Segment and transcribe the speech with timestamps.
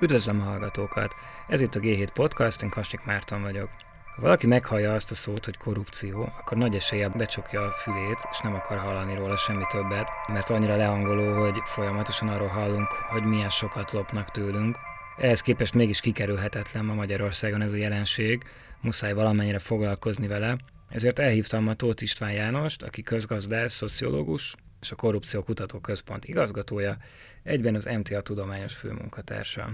[0.00, 1.14] Üdvözlöm a hallgatókat!
[1.48, 3.68] Ez itt a G7 Podcast, én Kasnyik Márton vagyok.
[4.16, 8.38] Ha valaki meghallja azt a szót, hogy korrupció, akkor nagy esélye becsukja a fülét, és
[8.38, 13.48] nem akar hallani róla semmi többet, mert annyira lehangoló, hogy folyamatosan arról hallunk, hogy milyen
[13.48, 14.78] sokat lopnak tőlünk.
[15.16, 18.42] Ehhez képest mégis kikerülhetetlen ma Magyarországon ez a jelenség,
[18.80, 20.56] muszáj valamennyire foglalkozni vele,
[20.88, 26.96] ezért elhívtam a Tóth István Jánost, aki közgazdász, szociológus, és a Korrupció Kutató Központ igazgatója,
[27.42, 29.70] egyben az MTA tudományos főmunkatársa.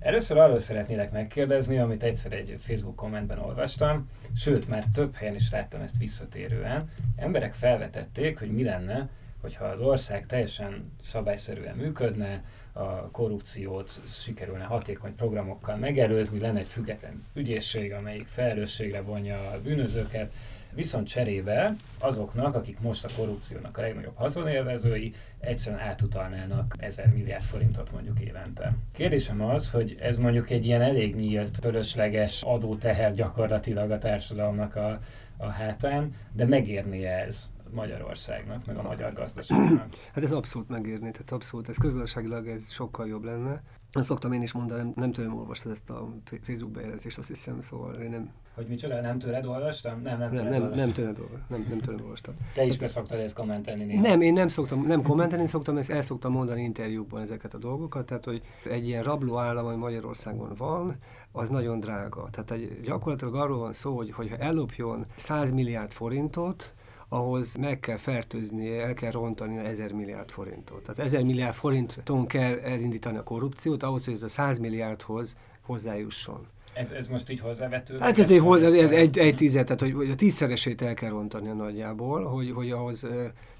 [0.00, 5.50] Először arról szeretnélek megkérdezni, amit egyszer egy Facebook kommentben olvastam, sőt, már több helyen is
[5.50, 6.90] láttam ezt visszatérően.
[7.16, 9.08] Emberek felvetették, hogy mi lenne,
[9.40, 17.24] hogyha az ország teljesen szabályszerűen működne, a korrupciót sikerülne hatékony programokkal megelőzni, lenne egy független
[17.34, 20.32] ügyészség, amelyik felelősségre vonja a bűnözőket,
[20.72, 27.92] Viszont cserébe azoknak, akik most a korrupciónak a legnagyobb haszonélvezői, egyszerűen átutalnának ezer milliárd forintot
[27.92, 28.74] mondjuk évente.
[28.92, 35.00] Kérdésem az, hogy ez mondjuk egy ilyen elég nyílt, fölösleges adóteher gyakorlatilag a társadalomnak a,
[35.36, 39.88] a hátán, de megérni ez Magyarországnak, meg a magyar gazdaságnak?
[40.14, 43.62] Hát ez abszolút megérni, tehát abszolút, ez közgazdaságilag ez sokkal jobb lenne.
[43.92, 46.08] Azt szoktam én is mondani, nem, nem tőlem olvastad ezt a
[46.42, 48.30] Facebook bejelentést, azt hiszem, szóval én nem...
[48.54, 50.02] Hogy micsoda, nem tőled olvastam?
[50.02, 52.34] Nem, nem tőled nem, nem, nem tőled, nem, nem tőled olvastam.
[52.54, 54.00] Te is be szoktad ezt kommentelni néha.
[54.00, 58.06] Nem, én nem szoktam, nem kommentelni, szoktam, ezt el szoktam mondani interjúkban ezeket a dolgokat,
[58.06, 60.96] tehát hogy egy ilyen rabló állam, ami Magyarországon van,
[61.32, 62.28] az nagyon drága.
[62.30, 66.74] Tehát gyakorlatilag arról van szó, hogy hogyha ellopjon 100 milliárd forintot,
[67.12, 70.82] ahhoz meg kell fertőznie, el kell rontani a 1000 milliárd forintot.
[70.82, 76.46] Tehát 1000 milliárd forinton kell elindítani a korrupciót, ahhoz, hogy ez a 100 milliárdhoz hozzájusson.
[76.74, 77.98] Ez, ez most így hozzávető?
[77.98, 81.48] Hát ez egy, hoz, egy, egy, egy tízet, tehát hogy a tízszeresét el kell rontani
[81.48, 83.06] nagyjából, hogy, hogy ahhoz,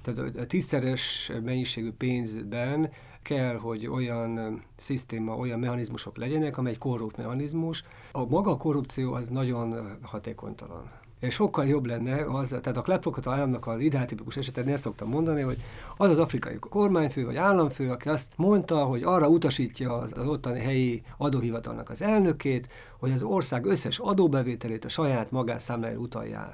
[0.01, 7.17] tehát a tízszeres mennyiségű pénzben kell, hogy olyan szisztéma, olyan mechanizmusok legyenek, amely egy korrupt
[7.17, 7.83] mechanizmus.
[8.11, 10.91] A maga a korrupció az nagyon hatékonytalan
[11.29, 15.63] sokkal jobb lenne az, tehát a kleptokrata államnak az ideáltipikus esetén ezt szoktam mondani, hogy
[15.97, 20.59] az az afrikai kormányfő vagy államfő, aki azt mondta, hogy arra utasítja az, az ottani
[20.59, 22.67] helyi adóhivatalnak az elnökét,
[22.99, 26.49] hogy az ország összes adóbevételét a saját magánszámlájára utalja.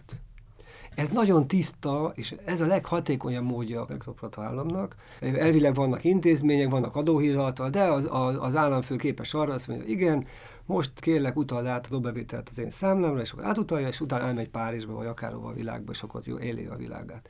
[0.96, 4.96] Ez nagyon tiszta, és ez a leghatékonyabb módja a kleptokrata államnak.
[5.20, 10.26] Elvileg vannak intézmények, vannak adóhivatal, de az, az, az államfő képes arra azt mondja, igen,
[10.68, 14.50] most kérlek utald át a adóbevételt az én számlámra, és akkor átutalja, és utána elmegy
[14.50, 17.30] Párizsba, vagy akárhova a világba, és akkor jó éli a világát.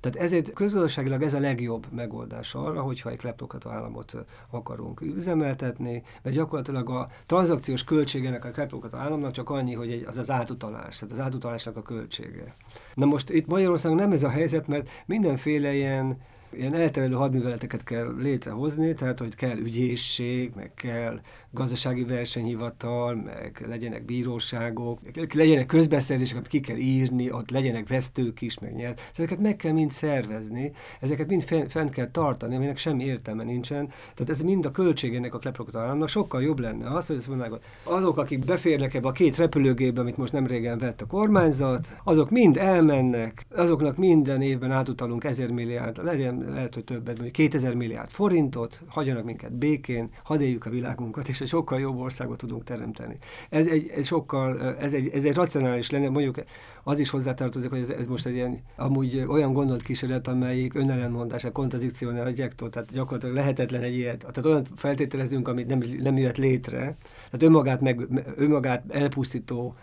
[0.00, 4.14] Tehát ezért közösségileg ez a legjobb megoldás arra, hogyha egy kleptokrata államot
[4.50, 10.30] akarunk üzemeltetni, mert gyakorlatilag a tranzakciós költségenek a kleptokrata államnak csak annyi, hogy az az
[10.30, 12.54] átutalás, tehát az átutalásnak a költsége.
[12.94, 16.18] Na most itt Magyarországon nem ez a helyzet, mert mindenféle ilyen
[16.56, 21.20] ilyen elterelő hadműveleteket kell létrehozni, tehát hogy kell ügyészség, meg kell
[21.54, 25.00] gazdasági versenyhivatal, meg legyenek bíróságok,
[25.34, 29.00] legyenek közbeszerzések, amit ki kell írni, ott legyenek vesztők is, meg nyert.
[29.12, 33.86] Ezeket meg kell mind szervezni, ezeket mind fent, kell tartani, aminek semmi értelme nincsen.
[33.86, 37.52] Tehát ez mind a költségének a kleptokrata államnak sokkal jobb lenne az, hogy mondják,
[37.84, 42.30] azok, akik beférnek ebbe a két repülőgépbe, amit most nem régen vett a kormányzat, azok
[42.30, 48.10] mind elmennek, azoknak minden évben átutalunk ezer milliárd, legyen lehet, hogy többet, mondjuk 2000 milliárd
[48.10, 53.18] forintot, hagyjanak minket békén, hadd éljük a világunkat, és egy sokkal jobb országot tudunk teremteni.
[53.50, 56.36] Ez egy, egy sokkal, ez egy, ez egy racionális lenne, mondjuk
[56.82, 61.44] az is hozzátartozik, hogy ez, ez most egy ilyen, amúgy olyan gondolt kísérlet, amelyik önellenmondás,
[61.44, 66.36] a kontradikciónál egyektor, tehát gyakorlatilag lehetetlen egy ilyet, tehát olyan feltételezünk, amit nem, nem jött
[66.36, 69.74] létre, tehát önmagát, meg, önmagát elpusztító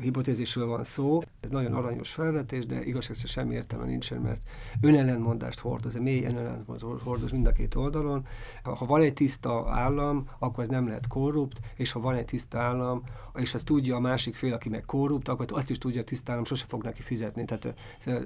[0.00, 1.20] hipotézisről van szó.
[1.40, 4.42] Ez nagyon aranyos felvetés, de igazság semmi értelme nincsen, mert
[4.80, 8.26] önellenmondást hordoz, mély önellenmondást hordoz mind a két oldalon.
[8.62, 12.24] Ha, ha van egy tiszta állam, akkor ez nem lehet korrupt, és ha van egy
[12.24, 13.02] tiszta állam,
[13.34, 16.32] és azt tudja a másik fél, aki meg korrupt, akkor azt is tudja a tiszta
[16.32, 17.44] állam, sose fog neki fizetni.
[17.44, 17.74] Tehát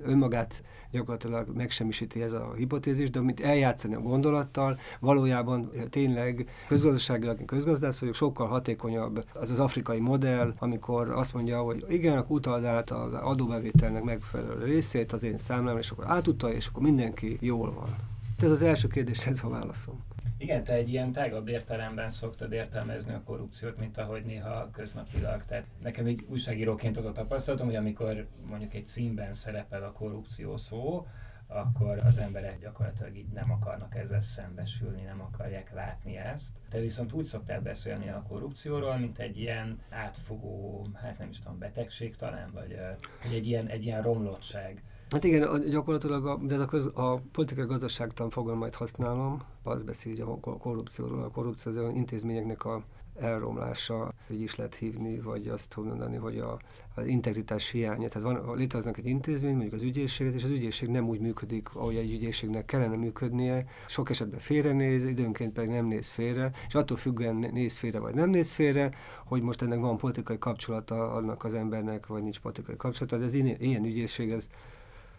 [0.03, 7.99] önmagát gyakorlatilag megsemmisíti ez a hipotézis, de amit eljátszani a gondolattal, valójában tényleg közgazdaságilag közgazdász
[7.99, 12.91] vagyok, sokkal hatékonyabb az az afrikai modell, amikor azt mondja, hogy igen, akkor utald át
[12.91, 17.97] az adóbevételnek megfelelő részét az én számlámra, és akkor átutalja, és akkor mindenki jól van.
[18.43, 20.05] Ez az első kérdés, ez a válaszom.
[20.39, 25.45] Igen, te egy ilyen tágabb értelemben szoktad értelmezni a korrupciót, mint ahogy néha köznapilag.
[25.45, 30.57] Tehát nekem egy újságíróként az a tapasztalatom, hogy amikor mondjuk egy címben szerepel a korrupció
[30.57, 31.07] szó,
[31.55, 36.53] akkor az emberek gyakorlatilag így nem akarnak ezzel szembesülni, nem akarják látni ezt.
[36.71, 41.59] Te viszont úgy szoktál beszélni a korrupcióról, mint egy ilyen átfogó, hát nem is tudom,
[41.59, 42.77] betegség talán, vagy,
[43.23, 44.83] vagy egy, ilyen, egy ilyen romlottság.
[45.11, 50.59] Hát igen, gyakorlatilag a, de a, köz, a politikai gazdaságtan fogalmait használom, az beszél a
[50.59, 52.85] korrupcióról, a korrupció az intézményeknek a
[53.20, 56.58] elromlása, így is lehet hívni, vagy azt mondani, hogy a,
[56.94, 58.08] az integritás hiánya.
[58.08, 61.96] Tehát van, léteznek egy intézmény, mondjuk az ügyészséget, és az ügyészség nem úgy működik, ahogy
[61.96, 63.66] egy ügyészségnek kellene működnie.
[63.87, 68.31] Sok esetben félrenéz, időnként pedig nem néz félre, és attól függően néz félre, vagy nem
[68.31, 68.90] néz félre,
[69.25, 73.34] hogy most ennek van politikai kapcsolata annak az embernek, vagy nincs politikai kapcsolata, de ez
[73.34, 74.49] ilyen, ilyen ügyészség, ez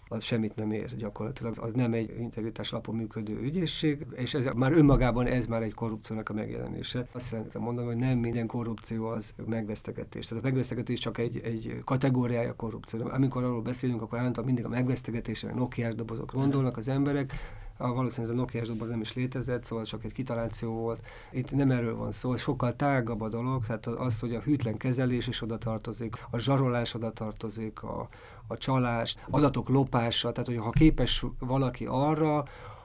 [0.08, 1.58] az semmit nem ér gyakorlatilag.
[1.60, 6.30] Az nem egy integritás alapon működő ügyészség, és ez már önmagában ez már egy korrupciónak
[6.30, 7.08] a megjelenése.
[7.12, 10.26] Azt szeretném mondani, hogy nem minden korrupció az megvesztegetés.
[10.26, 13.08] Tehát a megvesztegetés csak egy, egy kategóriája a korrupció.
[13.10, 17.34] Amikor arról beszélünk, akkor általában mindig a megvesztegetésre, Nokiás dobozok gondolnak az emberek,
[17.78, 21.06] a, valószínűleg ez a Nokia doboz nem is létezett, szóval csak egy kitaláció volt.
[21.32, 25.28] Itt nem erről van szó, sokkal tágabb a dolog, tehát az, hogy a hűtlen kezelés
[25.28, 28.08] is oda tartozik, a zsarolás oda tartozik, a,
[28.48, 32.44] a csalás, adatok lopása, tehát hogy ha képes valaki arra,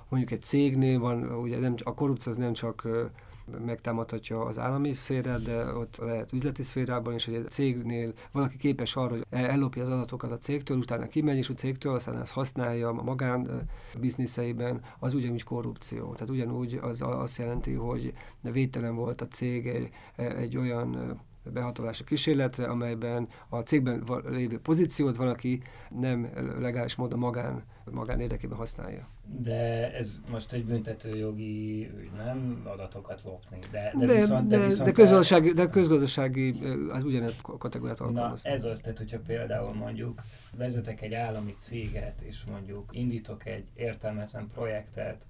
[0.09, 2.89] mondjuk egy cégnél van, ugye nem, a korrupció az nem csak
[3.65, 8.97] megtámadhatja az állami szférát, de ott lehet üzleti szférában is, hogy egy cégnél valaki képes
[8.97, 12.89] arra, hogy ellopja az adatokat a cégtől, utána kimegy is a cégtől, aztán ezt használja
[12.89, 13.69] a magán
[14.01, 16.13] bizniszeiben, az ugyanúgy korrupció.
[16.13, 18.13] Tehát ugyanúgy az azt jelenti, hogy
[18.43, 25.29] védtelen volt a cég egy, egy olyan behatolási kísérletre, amelyben a cégben lévő pozíciót van,
[25.29, 29.09] aki nem legális módon magán, magán érdekében használja.
[29.39, 34.49] De ez most egy büntetőjogi, nem adatokat lopni, de, de, de viszont...
[34.49, 36.55] De, de, viszont de, közgazdasági, de közgazdasági,
[36.93, 38.43] az ugyanezt kategóriát alkalmaz.
[38.43, 40.23] Na ez az, tehát hogyha például mondjuk
[40.57, 45.25] vezetek egy állami céget, és mondjuk indítok egy értelmetlen projektet,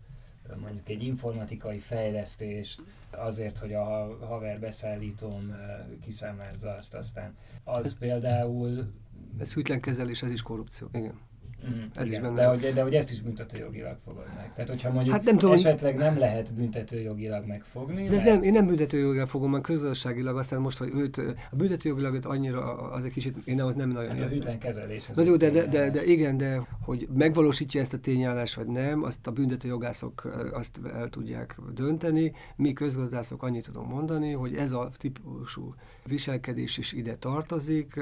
[0.60, 3.84] mondjuk egy informatikai fejlesztést, azért, hogy a
[4.26, 5.54] haver beszállítóm
[6.02, 7.34] kiszámlázza azt aztán.
[7.64, 8.92] Az például...
[9.38, 11.18] Ez hűtlen kezelés, ez is korrupció, igen.
[11.68, 14.52] Mm, ez igen, is benne de, hogy, de hogy ezt is büntetőjogilag fogod meg.
[14.54, 18.08] Tehát, hogyha mondjuk hát nem tudom, esetleg nem lehet büntetőjogilag megfogni.
[18.08, 18.34] De ez mert...
[18.34, 21.16] nem, én nem büntetőjogilag fogom meg, közgazdaságilag, aztán most, hogy őt,
[21.50, 25.08] a büntetőjogilag őt annyira, az egy kicsit, én az nem nagyon hát az ütlen kezelés.
[25.14, 29.02] Az jó, de, de, de, de, igen, de hogy megvalósítja ezt a tényállást, vagy nem,
[29.02, 32.32] azt a büntetőjogászok azt el tudják dönteni.
[32.56, 35.74] Mi közgazdászok annyit tudom mondani, hogy ez a típusú
[36.06, 38.00] viselkedés is ide tartozik.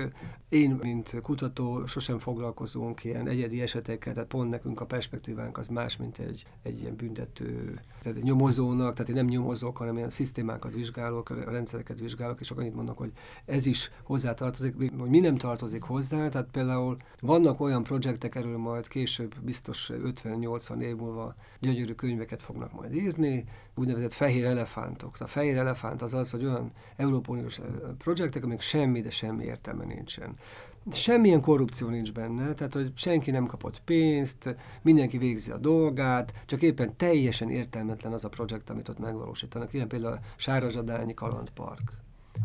[0.49, 5.69] Én, mint kutató, sosem foglalkozunk ilyen egyedi egyedi esetekkel, tehát pont nekünk a perspektívánk az
[5.69, 10.11] más, mint egy, egy ilyen büntető, tehát egy nyomozónak, tehát én nem nyomozok, hanem ilyen
[10.11, 13.12] szisztémákat vizsgálok, a rendszereket vizsgálok, és akkor annyit mondok, hogy
[13.45, 18.59] ez is hozzá tartozik, hogy mi nem tartozik hozzá, tehát például vannak olyan projektek, erről
[18.59, 25.17] majd később biztos 50-80 év múlva gyönyörű könyveket fognak majd írni, úgynevezett fehér elefántok.
[25.19, 27.61] A fehér elefánt az az, hogy olyan Európai Uniós
[27.99, 30.37] projektek, amik semmi, de semmi értelme nincsen
[30.93, 36.62] semmilyen korrupció nincs benne, tehát hogy senki nem kapott pénzt, mindenki végzi a dolgát, csak
[36.62, 39.73] éppen teljesen értelmetlen az a projekt, amit ott megvalósítanak.
[39.73, 41.93] Ilyen például a Sárazsadányi Kalandpark.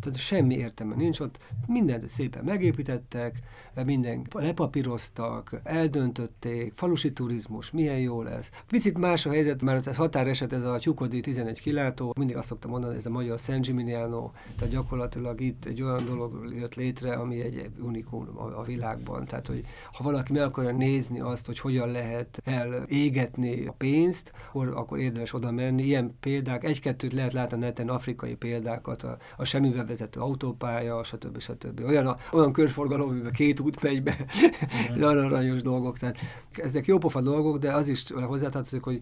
[0.01, 3.40] Tehát semmi értelme nincs ott, mindent szépen megépítettek,
[3.86, 8.51] minden lepapíroztak, eldöntötték, falusi turizmus, milyen jó lesz.
[8.68, 12.72] Picit más a helyzet, mert ez határeset, ez a Tyukodi 11 kilátó, mindig azt szoktam
[12.72, 17.42] mondani, ez a magyar San Gimignano, tehát gyakorlatilag itt egy olyan dolog jött létre, ami
[17.42, 19.25] egy unikum a, világban.
[19.25, 24.68] Tehát, hogy ha valaki meg akarja nézni azt, hogy hogyan lehet elégetni a pénzt, akkor,
[24.76, 25.83] akkor érdemes oda menni.
[25.83, 31.40] Ilyen példák, egy-kettőt lehet látni neten, afrikai példákat, a, a semmivel vezető autópálya, stb.
[31.40, 31.83] stb.
[31.85, 34.25] Olyan, olyan körforgalom, amiben két út megy be,
[34.95, 35.97] nagyon aranyos dolgok.
[35.97, 36.18] Tehát
[36.52, 39.02] ezek jópofa dolgok, de az is hozzátartozik, hogy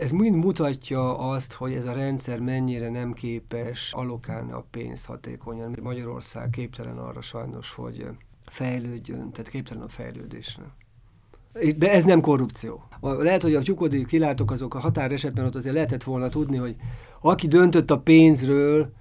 [0.00, 5.78] ez mind mutatja azt, hogy ez a rendszer mennyire nem képes alokálni a pénzt hatékonyan.
[5.82, 8.06] Magyarország képtelen arra sajnos, hogy
[8.46, 10.62] fejlődjön, tehát képtelen a fejlődésre.
[11.76, 12.82] De ez nem korrupció.
[13.00, 16.76] Lehet, hogy a tyukodi kilátok azok a határesetben ott azért lehetett volna tudni, hogy
[17.20, 18.92] aki döntött a pénzről,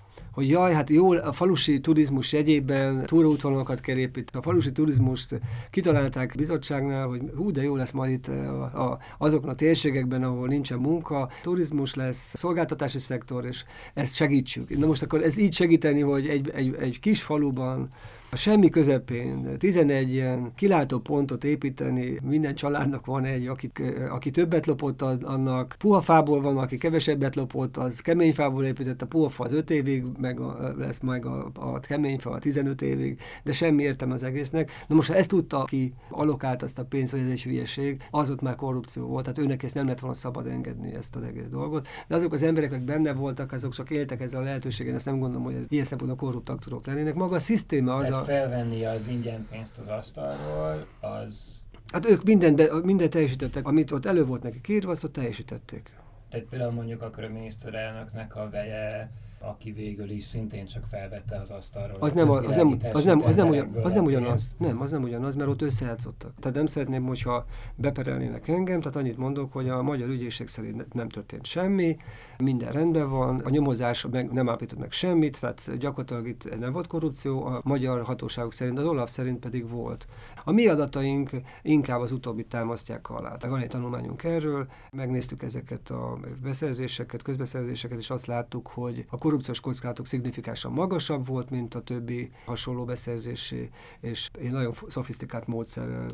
[0.41, 4.39] hogy jaj, hát jó, a falusi turizmus jegyében túraútvonalakat kell építeni.
[4.39, 8.99] A falusi turizmust kitalálták bizottságnál, hogy hú, de jó lesz majd itt eh, a, a,
[9.17, 14.77] azokon a térségekben, ahol nincsen munka, turizmus lesz, szolgáltatási szektor, és ezt segítsük.
[14.77, 17.89] Na most akkor ez így segíteni, hogy egy, egy, egy kis faluban
[18.31, 23.71] a semmi közepén 11 ilyen kilátó pontot építeni, minden családnak van egy, aki,
[24.09, 29.05] aki többet lopott, annak puha fából van, aki kevesebbet lopott, az kemény fából épített, a
[29.05, 32.81] puha fa az 5 évig, meg a, lesz majd a, a kemény fa a 15
[32.81, 34.71] évig, de semmi értem az egésznek.
[34.87, 38.29] Na most, ha ezt tudta, aki alokált azt a pénzt, hogy ez egy hülyeség, az
[38.29, 41.47] ott már korrupció volt, tehát őnek ezt nem lett volna szabad engedni ezt az egész
[41.49, 41.87] dolgot.
[42.07, 45.19] De azok az emberek, akik benne voltak, azok csak éltek ezzel a lehetőségen, ezt nem
[45.19, 47.13] gondolom, hogy ilyen szempontból korruptak tudok lennének.
[47.13, 51.59] Maga a szisztéma az a felvenni az ingyen pénzt az asztalról, az
[51.91, 55.93] Hát ők mindent, mindent teljesítettek, amit ott elő volt neki kérve, azt ott teljesítették.
[56.29, 59.11] Tehát például mondjuk akkor a miniszterelnöknek a veje
[59.41, 61.97] aki végül is szintén csak felvette az asztalról.
[61.99, 64.51] Az nem, az nem, az nem, az nem, ugyan, az nem ugyanaz.
[64.57, 66.33] Nem, az nem ugyanaz, mert ott összejátszottak.
[66.39, 67.45] Tehát nem szeretném, hogyha
[67.75, 71.97] beperelnének engem, tehát annyit mondok, hogy a magyar ügyészség szerint nem történt semmi,
[72.37, 76.87] minden rendben van, a nyomozás meg nem állított meg semmit, tehát gyakorlatilag itt nem volt
[76.87, 80.07] korrupció, a magyar hatóságok szerint, az Olaf szerint pedig volt.
[80.43, 81.29] A mi adataink
[81.61, 83.21] inkább az utóbbi támasztják alá.
[83.21, 89.17] Tehát van egy tanulmányunk erről, megnéztük ezeket a beszerzéseket, közbeszerzéseket, és azt láttuk, hogy a
[89.31, 93.69] korrupciós kockázatok szignifikánsan magasabb volt, mint a többi hasonló beszerzésé,
[93.99, 96.05] és egy nagyon szofisztikált módszerrel,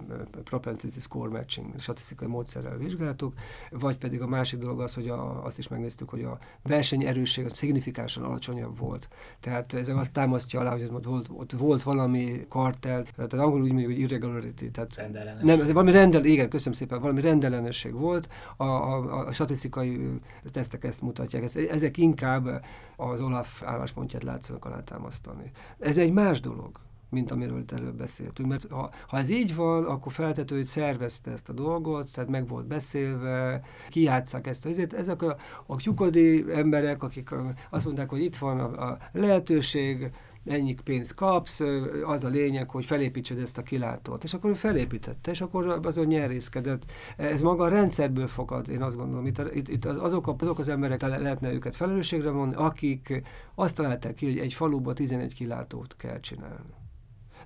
[0.43, 3.33] propensity score matching, statisztikai módszerrel vizsgáltuk,
[3.69, 7.51] vagy pedig a másik dolog az, hogy a, azt is megnéztük, hogy a versenyerősség az
[7.55, 9.09] szignifikánsan alacsonyabb volt.
[9.39, 13.71] Tehát ez azt támasztja alá, hogy ott volt, ott volt valami kartel, tehát angolul úgy
[13.71, 15.09] mondjuk, hogy irregularity, tehát
[15.41, 20.09] nem, valami rendel, igen, köszönöm szépen, valami rendellenesség volt, a, a, a statisztikai
[20.51, 22.63] tesztek ezt mutatják, ezek inkább
[23.09, 25.51] az Olaf álláspontját látszanak alátámasztani.
[25.79, 28.49] Ez egy más dolog mint amiről előbb beszéltünk.
[28.49, 32.47] Mert ha, ha ez így van, akkor feltető, hogy szervezte ezt a dolgot, tehát meg
[32.47, 37.29] volt beszélve, kijátszák ezt a ezért Ezek a, a tyukodi emberek, akik
[37.69, 40.11] azt mondták, hogy itt van a, a lehetőség,
[40.50, 41.60] ennyi pénzt kapsz,
[42.06, 44.24] az a lényeg, hogy felépítsed ezt a kilátót.
[44.24, 46.92] És akkor ő felépítette, és akkor azon nyerészkedett.
[47.18, 49.25] Ez maga a rendszerből fogad, én azt gondolom.
[49.25, 53.22] Itt, itt, itt azok, azok az emberek lehetne őket felelősségre vonni, akik
[53.56, 56.74] azt találták ki, hogy egy faluba 11 kilátót kell csinálni.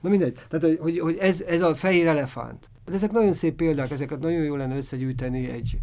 [0.01, 2.69] Na mindegy, tehát hogy, hogy ez, ez a fehér elefánt.
[2.85, 5.77] De ezek nagyon szép példák, ezeket nagyon jó lenne összegyűjteni egy,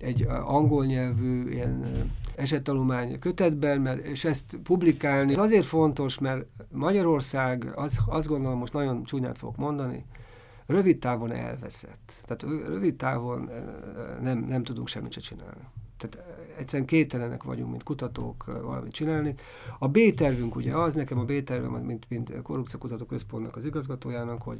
[0.00, 1.86] egy angol nyelvű ilyen
[2.36, 5.32] esettanulmány kötetben, mert, és ezt publikálni.
[5.32, 10.04] Ez azért fontos, mert Magyarország, az, azt gondolom, most nagyon csúnyát fogok mondani,
[10.66, 12.22] rövid távon elveszett.
[12.24, 13.50] Tehát rövid távon
[14.20, 15.68] nem, nem tudunk semmit se csinálni.
[15.96, 16.28] Tehát
[16.58, 19.34] egyszerűen képtelenek vagyunk, mint kutatók valamit csinálni.
[19.78, 24.58] A B-tervünk ugye az, nekem a B-tervem, mint, mint korrupciókutató központnak az igazgatójának, hogy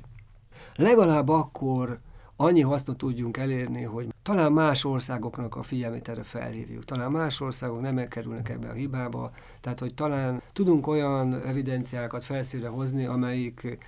[0.76, 2.00] legalább akkor
[2.40, 6.84] annyi hasznot tudjunk elérni, hogy talán más országoknak a figyelmét erre felhívjuk.
[6.84, 9.30] Talán más országok nem kerülnek ebbe a hibába,
[9.60, 13.78] tehát hogy talán tudunk olyan evidenciákat felszínre hozni, amelyik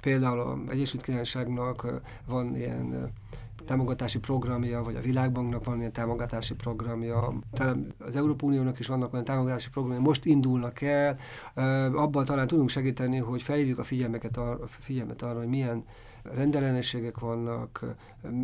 [0.00, 1.86] például az Egyesült Királyságnak
[2.26, 3.10] van ilyen
[3.66, 9.12] támogatási programja, vagy a Világbanknak van ilyen támogatási programja, talán az Európai Uniónak is vannak
[9.12, 11.16] olyan támogatási programja, most indulnak el,
[11.94, 15.84] abban talán tudunk segíteni, hogy felhívjuk a figyelmeket arra, figyelmet arra, hogy milyen
[16.22, 17.84] rendellenességek vannak,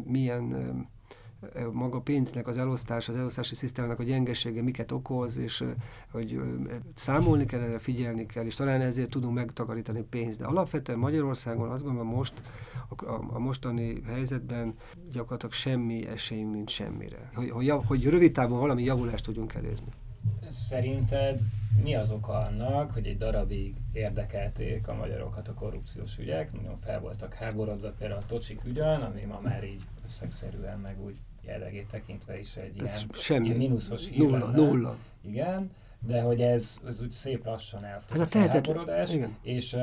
[0.05, 0.55] milyen
[1.73, 5.65] maga pénznek az elosztás, az elosztási szisztémának a gyengesége miket okoz, és
[6.11, 6.41] hogy
[6.97, 10.39] számolni kell, erre figyelni kell, és talán ezért tudunk megtakarítani pénzt.
[10.39, 12.43] De alapvetően Magyarországon azt gondolom most,
[12.89, 14.75] a, a mostani helyzetben
[15.11, 17.31] gyakorlatilag semmi esélyünk nincs semmire.
[17.35, 19.93] Hogy, hogy, hogy rövid távon valami javulást tudjunk elérni.
[20.49, 21.40] Szerinted
[21.83, 27.00] mi az oka annak, hogy egy darabig érdekelték a magyarokat a korrupciós ügyek, nagyon fel
[27.00, 32.38] voltak háborodva például a Tocsik ügyön, ami ma már így összegszerűen meg úgy jellegét tekintve
[32.38, 33.47] is egy ez ilyen, semmi.
[33.47, 34.57] ilyen mínuszos hír Nulla, lenne.
[34.57, 34.97] nulla.
[35.21, 35.71] Igen,
[36.07, 39.11] de hogy ez, ez úgy szép lassan elfogy hát a, a felháborodás,
[39.43, 39.76] és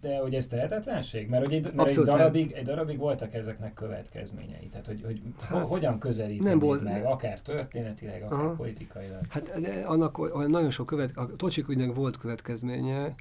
[0.00, 1.28] de hogy ez tehetetlenség?
[1.28, 4.68] Mert, hogy egy, mert egy, darabig, egy darabig voltak ezeknek következményei.
[4.68, 8.54] Tehát, hogy, hogy hát, hogyan közelíteni nem volt, meg, akár történetileg, akár aha.
[8.54, 9.20] politikailag.
[9.28, 13.14] Hát annak olyan nagyon sok követ, a Tocsik ügynek volt következménye,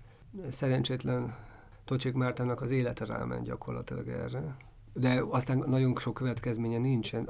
[0.50, 1.36] szerencsétlen
[1.86, 4.55] Tocsik Mártának az élete ráment gyakorlatilag erre
[5.00, 7.29] de aztán nagyon sok következménye nincsen.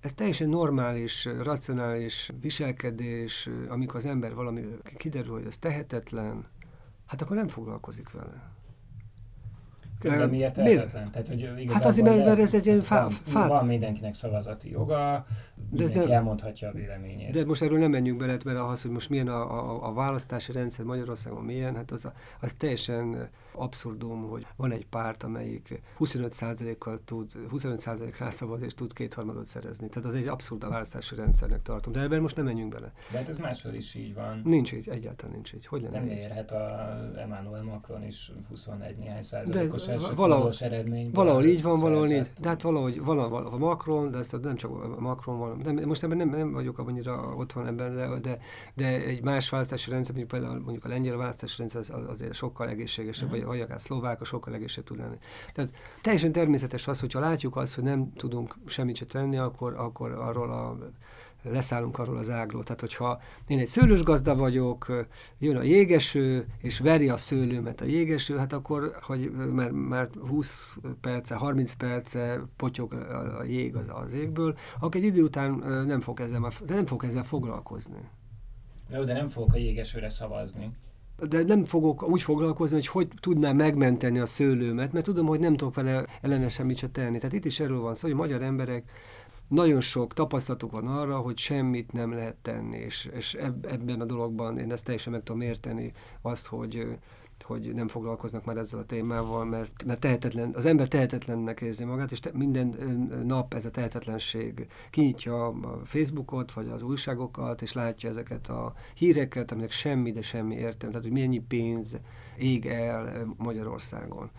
[0.00, 4.64] Ez teljesen normális, racionális viselkedés, amikor az ember valami
[4.96, 6.46] kiderül, hogy ez tehetetlen,
[7.06, 8.52] hát akkor nem foglalkozik vele.
[10.00, 11.10] De miért tehetetlen?
[11.10, 13.12] Tehát, hogy hát azért, mert, mert ez egy ilyen fát.
[13.32, 15.26] Van, mindenkinek szavazati joga,
[15.70, 17.30] de ez nem, elmondhatja a véleményét.
[17.30, 20.52] De most erről nem menjünk bele, mert az, hogy most milyen a, a, a választási
[20.52, 22.08] rendszer Magyarországon milyen, hát az,
[22.40, 29.46] az teljesen abszurdum, hogy van egy párt, amelyik 25%-kal tud, 25% rászavaz és tud kétharmadot
[29.46, 29.88] szerezni.
[29.88, 31.92] Tehát az egy abszurd a választási rendszernek tartom.
[31.92, 32.92] De ebben most nem menjünk bele.
[33.10, 34.40] De hát ez máshol is így van.
[34.44, 35.66] Nincs így, egyáltalán nincs így.
[35.66, 36.16] Hogy lenne nem így?
[36.16, 41.10] érhet a Emmanuel Macron is 21 néhány százalékos valahol, eredmény.
[41.12, 42.28] Valahol így van, valahol nincs.
[42.40, 45.62] De hát valahogy, valahol a Macron, de ezt nem csak Macron van.
[45.62, 48.38] De most ebben nem, nem vagyok annyira otthon ebben, de, de,
[48.74, 52.68] de egy más választási rendszer, mondjuk például mondjuk a lengyel választási rendszer az azért sokkal
[52.68, 53.44] egészségesebb, uh-huh.
[53.44, 55.16] vagy, vagy akár szlovák, a sokkal egészebb tud lenni.
[55.52, 55.70] Tehát
[56.02, 60.52] teljesen természetes az, hogyha látjuk azt, hogy nem tudunk semmit se tenni, akkor, akkor arról
[60.52, 60.76] a
[61.42, 62.62] leszállunk arról az ágról.
[62.62, 65.06] Tehát, hogyha én egy szőlős gazda vagyok,
[65.38, 70.78] jön a jégeső, és veri a szőlőmet a jégeső, hát akkor, hogy mert, mert 20
[71.00, 72.92] perce, 30 perce potyog
[73.38, 75.50] a jég az, az égből, akkor egy idő után
[75.86, 78.08] nem fog ezzel, nem fog ezzel foglalkozni.
[78.92, 80.70] Jó, de nem fogok a jégesőre szavazni
[81.28, 85.56] de nem fogok úgy foglalkozni, hogy hogy tudnám megmenteni a szőlőmet, mert tudom, hogy nem
[85.56, 87.16] tudok vele ellene semmit se tenni.
[87.16, 88.92] Tehát itt is erről van szó, hogy magyar emberek
[89.50, 94.58] nagyon sok tapasztalatuk van arra, hogy semmit nem lehet tenni, és, és ebben a dologban
[94.58, 95.92] én ezt teljesen meg tudom érteni,
[96.22, 96.98] azt, hogy
[97.42, 102.12] hogy nem foglalkoznak már ezzel a témával, mert, mert tehetetlen, az ember tehetetlennek érzi magát,
[102.12, 102.66] és te, minden
[103.24, 109.52] nap ez a tehetetlenség kinyitja a Facebookot, vagy az újságokat, és látja ezeket a híreket,
[109.52, 111.98] aminek semmi, de semmi értelme, tehát hogy mennyi pénz
[112.38, 114.30] ég el Magyarországon.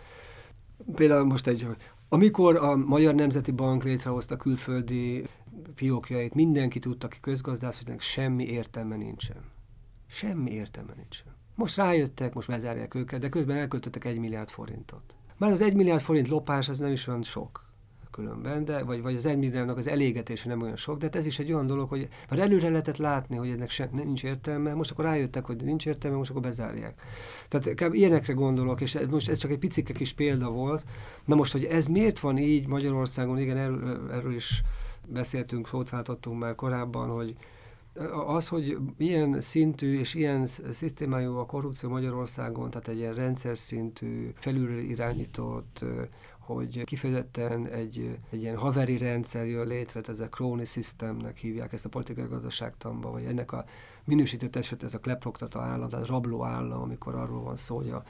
[0.96, 1.68] Például most egy,
[2.14, 5.26] amikor a Magyar Nemzeti Bank létrehozta külföldi
[5.76, 9.44] fiókjait, mindenki tudta, aki közgazdász, hogy semmi értelme nincsen.
[10.08, 11.36] Semmi értelme nincsen.
[11.56, 15.16] Most rájöttek, most bezárják őket, de közben elköltöttek egy milliárd forintot.
[15.38, 17.71] Már az egy milliárd forint lopás az nem is olyan sok
[18.12, 21.40] különben, de, vagy, vagy az egymilliárdnak az elégetése nem olyan sok, de hát ez is
[21.40, 25.06] egy olyan dolog, hogy már előre lehetett látni, hogy ennek se, nincs értelme, most akkor
[25.06, 27.02] rájöttek, hogy nincs értelme, most akkor bezárják.
[27.48, 27.94] Tehát kb.
[27.94, 30.86] ilyenekre gondolok, és most ez csak egy picike kis példa volt.
[31.26, 34.62] Na most, hogy ez miért van így Magyarországon, igen, erről, erről is
[35.08, 35.92] beszéltünk, szót
[36.40, 37.36] már korábban, hogy
[38.26, 44.32] az, hogy ilyen szintű és ilyen szisztémájú a korrupció Magyarországon, tehát egy ilyen rendszer szintű,
[44.36, 45.86] felülről irányított,
[46.54, 51.74] hogy kifejezetten egy, egy ilyen haveri rendszer jön létre, tehát ez a crony systemnek hívják
[51.74, 53.66] ezt a politikai gazdaságtamba, vagy ennek a
[54.04, 58.04] minősített eset, ez a kleproktató állam, tehát rabló állam, amikor arról van szó, hogy a,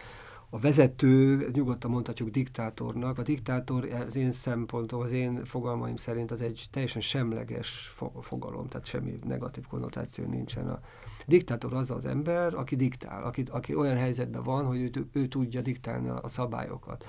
[0.49, 3.17] a vezető, nyugodtan mondhatjuk diktátornak.
[3.17, 8.85] A diktátor az én szempontom, az én fogalmaim szerint az egy teljesen semleges fogalom, tehát
[8.85, 10.69] semmi negatív konnotáció nincsen.
[10.69, 10.79] A
[11.27, 15.61] diktátor az az ember, aki diktál, aki, aki olyan helyzetben van, hogy ő, ő tudja
[15.61, 17.05] diktálni a szabályokat.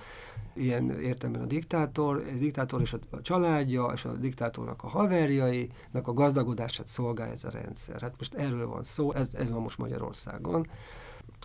[0.54, 6.12] Ilyen értelemben a diktátor, a diktátor és a családja, és a diktátornak a haverjainak a
[6.12, 8.00] gazdagodását szolgálja ez a rendszer.
[8.00, 10.66] Hát most erről van szó, ez, ez van most Magyarországon.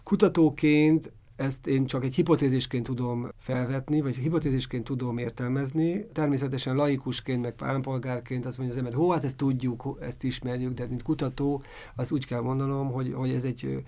[0.03, 6.07] Kutatóként ezt én csak egy hipotézisként tudom felvetni, vagy hipotézisként tudom értelmezni.
[6.13, 10.87] Természetesen laikusként, meg állampolgárként azt mondja az ember, hó, hát ezt tudjuk, ezt ismerjük, de
[10.87, 11.63] mint kutató,
[11.95, 13.83] az úgy kell mondanom, hogy, hogy ez egy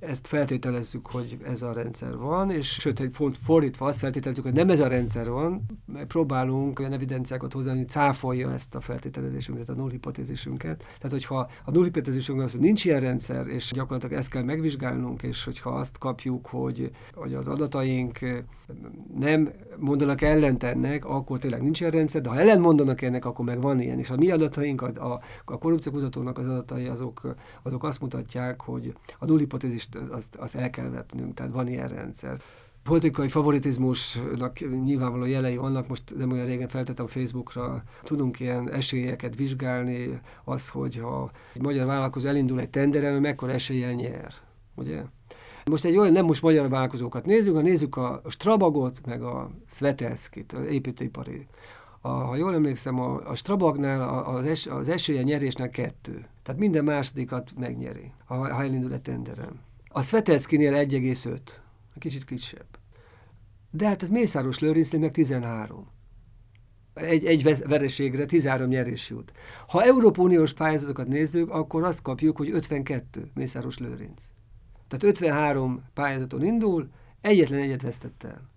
[0.00, 4.52] ezt feltételezzük, hogy ez a rendszer van, és sőt, egy font fordítva azt feltételezzük, hogy
[4.52, 5.66] nem ez a rendszer van,
[6.08, 10.78] próbálunk olyan evidenciákat hozni, hogy cáfolja ezt a feltételezésünket, a null hipotézisünket.
[10.78, 15.22] Tehát, hogyha a null hipotézisünk az, hogy nincs ilyen rendszer, és gyakorlatilag ezt kell megvizsgálnunk,
[15.22, 18.18] és hogyha azt kapjuk, hogy, hogy az adataink
[19.18, 23.44] nem mondanak ellent ennek, akkor tényleg nincs ilyen rendszer, de ha ellen mondanak ennek, akkor
[23.44, 23.98] meg van ilyen.
[23.98, 28.94] És a mi adataink, a, a, a korrupciókutatónak az adatai, azok, azok azt mutatják, hogy
[29.18, 29.40] a null
[29.92, 32.36] hipotézis azt, azt, el kell vetnünk, tehát van ilyen rendszer.
[32.82, 40.20] Politikai favoritizmusnak nyilvánvaló jelei vannak, most nem olyan régen feltettem Facebookra, tudunk ilyen esélyeket vizsgálni,
[40.44, 44.32] az, hogy ha egy magyar vállalkozó elindul egy tenderen, mekkora eséllyel nyer,
[44.74, 45.02] ugye?
[45.64, 50.52] Most egy olyan, nem most magyar vállalkozókat nézzük, ha nézzük a Strabagot, meg a Svetelskit,
[50.52, 51.46] az építőipari
[52.06, 56.26] a, ha jól emlékszem, a, a Strabagnál az, es, az esélye nyerésnek kettő.
[56.42, 59.60] Tehát minden másodikat megnyeri, ha, ha elindul a tenderen.
[59.96, 61.38] A Svetelszkinél 1,5,
[61.98, 62.66] kicsit kisebb.
[63.70, 65.86] De hát ez Mészáros Lőrincnél meg 13.
[66.94, 69.32] Egy, egy vereségre 13 nyerés jut.
[69.68, 74.24] Ha Európa Uniós pályázatokat nézzük, akkor azt kapjuk, hogy 52 Mészáros Lőrinc.
[74.88, 76.88] Tehát 53 pályázaton indul,
[77.20, 78.50] egyetlen egyet vesztett el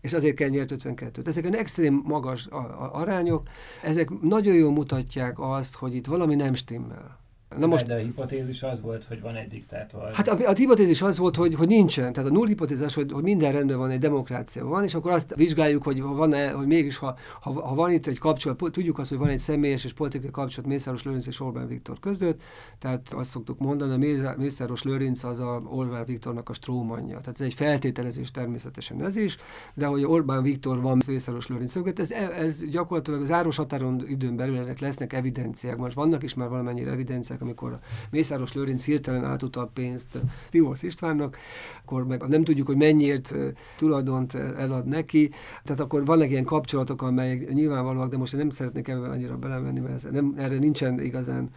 [0.00, 1.26] és azért kell nyert 52-t.
[1.26, 2.46] Ezek extrém magas
[2.92, 3.48] arányok,
[3.82, 7.21] ezek nagyon jól mutatják azt, hogy itt valami nem stimmel.
[7.58, 10.10] Na most, de a hipotézis az volt, hogy van egy diktátor.
[10.12, 12.12] Hát a, a hipotézis az volt, hogy, hogy nincsen.
[12.12, 15.34] Tehát a null hipotézis hogy, hogy minden rendben van, egy demokrácia van, és akkor azt
[15.34, 19.08] vizsgáljuk, hogy van -e, hogy mégis, ha, ha, ha, van itt egy kapcsolat, tudjuk azt,
[19.08, 22.40] hogy van egy személyes és politikai kapcsolat Mészáros Lőrinc és Orbán Viktor között,
[22.78, 27.20] tehát azt szoktuk mondani, a Mészáros Lőrinc az a Orbán Viktornak a strómanja.
[27.20, 29.36] Tehát ez egy feltételezés természetesen ez is,
[29.74, 34.36] de hogy Orbán Viktor van Mészáros Lőrinc között, ez, ez gyakorlatilag az záros határon időn
[34.36, 35.76] belül lesznek evidenciák.
[35.76, 37.78] Most vannak is már valamennyire evidenciák, amikor
[38.10, 40.18] Mészáros Lőrinc hirtelen átutal pénzt
[40.50, 41.36] Timosz Istvánnak,
[41.82, 43.34] akkor meg nem tudjuk, hogy mennyiért
[43.76, 45.30] tulajdont elad neki,
[45.64, 49.94] tehát akkor vannak ilyen kapcsolatok, amelyek nyilvánvalóak, de most nem szeretnék ebben annyira belemenni, mert
[49.94, 51.50] ez nem, erre nincsen igazán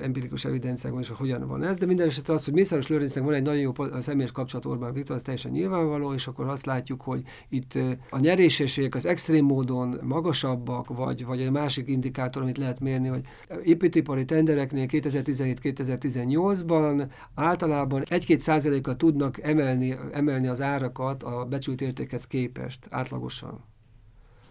[0.00, 3.34] empirikus evidenciákban is, hogy hogyan van ez, de minden esetre az, hogy Mészáros Lőrincnek van
[3.34, 7.22] egy nagyon jó személyes kapcsolat Orbán Viktor, az teljesen nyilvánvaló, és akkor azt látjuk, hogy
[7.48, 7.78] itt
[8.10, 13.26] a nyerésességek az extrém módon magasabbak, vagy, vagy egy másik indikátor, amit lehet mérni, hogy
[13.62, 22.86] építőipari tendereknél 2017-2018-ban általában 1-2 százalékkal tudnak emelni, emelni az árakat a becsült értékhez képest
[22.90, 23.64] átlagosan.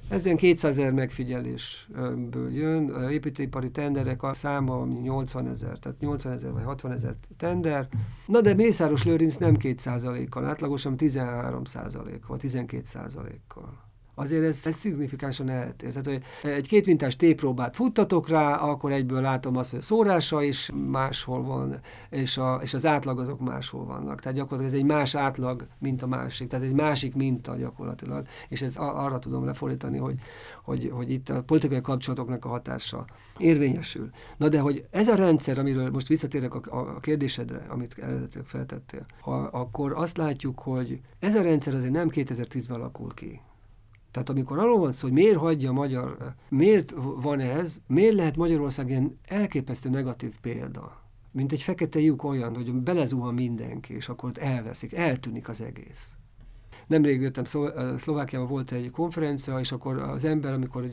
[0.10, 6.52] Ez ilyen 200 ezer megfigyelésből jön, építőipari tenderek a száma 80 ezer, tehát 80 ezer
[6.52, 7.88] vagy 60 ezer tender.
[8.26, 13.87] Na de Mészáros Lőrinc nem 2% kal átlagosan 13% vagy 12% kal
[14.19, 15.89] azért ez, ez szignifikánsan eltér.
[15.89, 20.71] Tehát, hogy egy kétmintás tépróbát futtatok rá, akkor egyből látom azt, hogy a szórása is
[20.89, 24.21] máshol van, és, a, és az átlag azok máshol vannak.
[24.21, 26.47] Tehát gyakorlatilag ez egy más átlag, mint a másik.
[26.47, 28.27] Tehát egy másik minta gyakorlatilag.
[28.49, 30.19] És ez arra tudom lefordítani, hogy,
[30.63, 33.06] hogy, hogy itt a politikai kapcsolatoknak a hatása
[33.38, 34.10] érvényesül.
[34.38, 39.06] Na de hogy ez a rendszer, amiről most visszatérek a, a kérdésedre, amit eredetileg feltettél,
[39.21, 43.41] ha, akkor azt látjuk, hogy ez a rendszer azért nem 2010-ben alakul ki.
[44.12, 48.89] Tehát amikor arról van szó, hogy miért hagyja magyar, miért van ez, miért lehet Magyarország
[48.89, 54.38] ilyen elképesztő negatív példa, mint egy fekete lyuk olyan, hogy belezuhan mindenki, és akkor ott
[54.38, 56.15] elveszik, eltűnik az egész.
[56.88, 57.43] Nemrég jöttem
[57.98, 60.84] Szlovákiában volt egy konferencia, és akkor az ember, amikor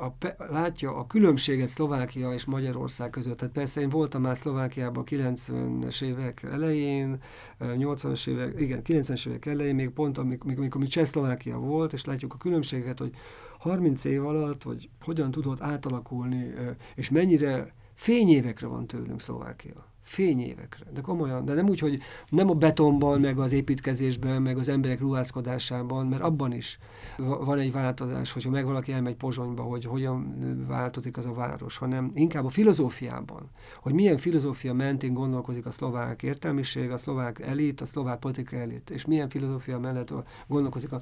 [0.00, 0.16] a,
[0.50, 3.36] látja a különbséget Szlovákia és Magyarország között.
[3.36, 7.18] Tehát persze én voltam már Szlovákiában 90-es évek elején,
[7.60, 12.34] 80-as évek, igen, 90-es évek elején, még pont amikor, amikor mi Csehszlovákia volt, és látjuk
[12.34, 13.14] a különbséget, hogy
[13.58, 16.54] 30 év alatt, hogy hogyan tudott átalakulni,
[16.94, 20.84] és mennyire fényévekre van tőlünk Szlovákia fényévekre.
[20.94, 25.00] De komolyan, de nem úgy, hogy nem a betonban, meg az építkezésben, meg az emberek
[25.00, 26.78] ruházkodásában, mert abban is
[27.16, 30.36] van egy változás, hogyha meg valaki elmegy Pozsonyba, hogy hogyan
[30.68, 36.22] változik az a város, hanem inkább a filozófiában, hogy milyen filozófia mentén gondolkozik a szlovák
[36.22, 40.12] értelmiség, a szlovák elit, a szlovák politikai elit, és milyen filozófia mellett
[40.46, 41.00] gondolkozik a...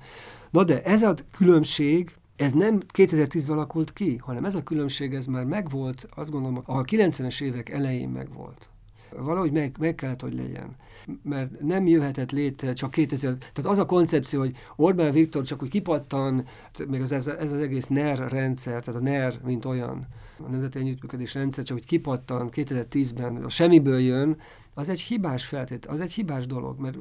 [0.50, 5.26] Na de ez a különbség, ez nem 2010-ben alakult ki, hanem ez a különbség, ez
[5.26, 8.68] már megvolt, azt gondolom, a 90-es évek elején megvolt
[9.18, 10.76] valahogy meg, meg kellett, hogy legyen.
[11.22, 15.68] Mert nem jöhetett létre csak 2000, tehát az a koncepció, hogy Orbán Viktor csak úgy
[15.68, 16.44] kipattan,
[16.88, 20.06] még az, ez, ez az egész NER rendszer, tehát a NER, mint olyan,
[20.38, 24.36] a Nemzeti Együttműködés rendszer, csak úgy kipattan 2010-ben, a semmiből jön,
[24.74, 26.96] az egy hibás feltét, az egy hibás dolog, mert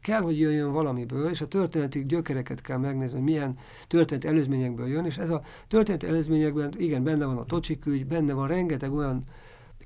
[0.00, 5.04] kell, hogy jöjjön valamiből, és a történeti gyökereket kell megnézni, hogy milyen történeti előzményekből jön,
[5.04, 9.24] és ez a történeti előzményekben, igen, benne van a tocsik benne van rengeteg olyan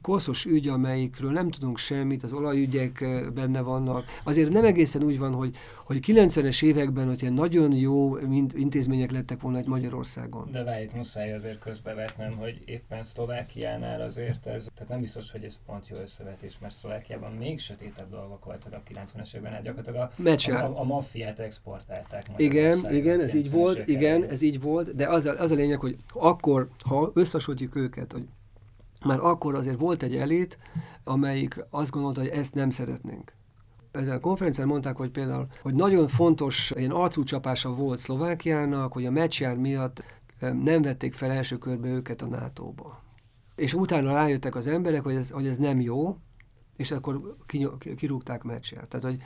[0.03, 4.05] koszos ügy, amelyikről nem tudunk semmit, az olajügyek benne vannak.
[4.25, 8.17] Azért nem egészen úgy van, hogy, hogy 90-es években, hogy ilyen nagyon jó
[8.55, 10.49] intézmények lettek volna egy Magyarországon.
[10.51, 15.59] De várj, muszáj azért közbevetnem, hogy éppen Szlovákiánál azért ez, tehát nem biztos, hogy ez
[15.67, 20.11] pont jó összevetés, mert Szlovákiában még sötétebb dolgok voltak a 90-es években, hát gyakorlatilag
[20.51, 22.23] a, a, a, a maffiát exportálták.
[22.37, 25.79] Igen, igen, ez így volt, igen, ez így volt, de az a, az a lényeg,
[25.79, 28.25] hogy akkor, ha összesodjuk őket, hogy
[29.05, 30.59] már akkor azért volt egy elit,
[31.05, 33.33] amelyik azt gondolta, hogy ezt nem szeretnénk.
[33.91, 39.11] Ezen a konferencián mondták, hogy például, hogy nagyon fontos ilyen arcúcsapása volt Szlovákiának, hogy a
[39.11, 40.03] meccsjár miatt
[40.62, 43.03] nem vették fel első körbe őket a NATO-ba.
[43.57, 46.17] És utána rájöttek az emberek, hogy ez, hogy ez nem jó,
[46.77, 47.37] és akkor
[47.97, 48.85] kirúgták meccsjár.
[48.85, 49.19] Tehát, hogy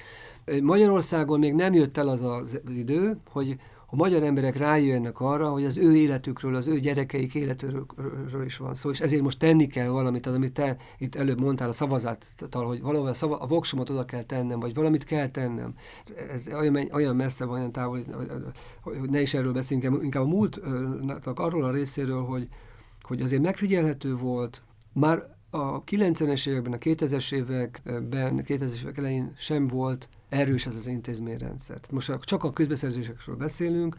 [0.62, 3.57] Magyarországon még nem jött el az az idő, hogy
[3.88, 8.75] a magyar emberek rájönnek arra, hogy az ő életükről, az ő gyerekeik életéről is van
[8.75, 12.66] szó, és ezért most tenni kell valamit, az, amit te itt előbb mondtál a szavazattal,
[12.66, 15.75] hogy valahol a, szava, a voksomot oda kell tennem, vagy valamit kell tennem.
[16.33, 18.01] Ez olyan, olyan messze van, olyan távol,
[18.81, 22.49] hogy ne is erről beszéljünk, inkább a múltnak arról a részéről, hogy,
[23.03, 29.66] hogy azért megfigyelhető volt, már a 90-es években, a 2000-es években, 2000-es évek elején sem
[29.66, 31.79] volt erős ez az intézményrendszer.
[31.91, 33.97] Most csak a közbeszerzésekről beszélünk,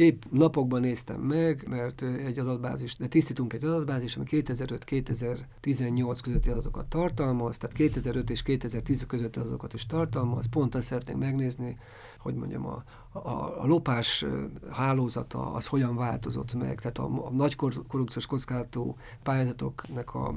[0.00, 6.86] Épp napokban néztem meg, mert egy adatbázis, de tisztítunk egy adatbázis, ami 2005-2018 közötti adatokat
[6.86, 10.46] tartalmaz, tehát 2005 és 2010 közötti adatokat is tartalmaz.
[10.46, 11.78] Pont azt szeretnénk megnézni,
[12.18, 14.26] hogy mondjam, a, a, a lopás
[14.70, 17.56] hálózata az hogyan változott meg, tehát a, a nagy
[17.88, 20.34] korrupciós kockázatú pályázatoknak a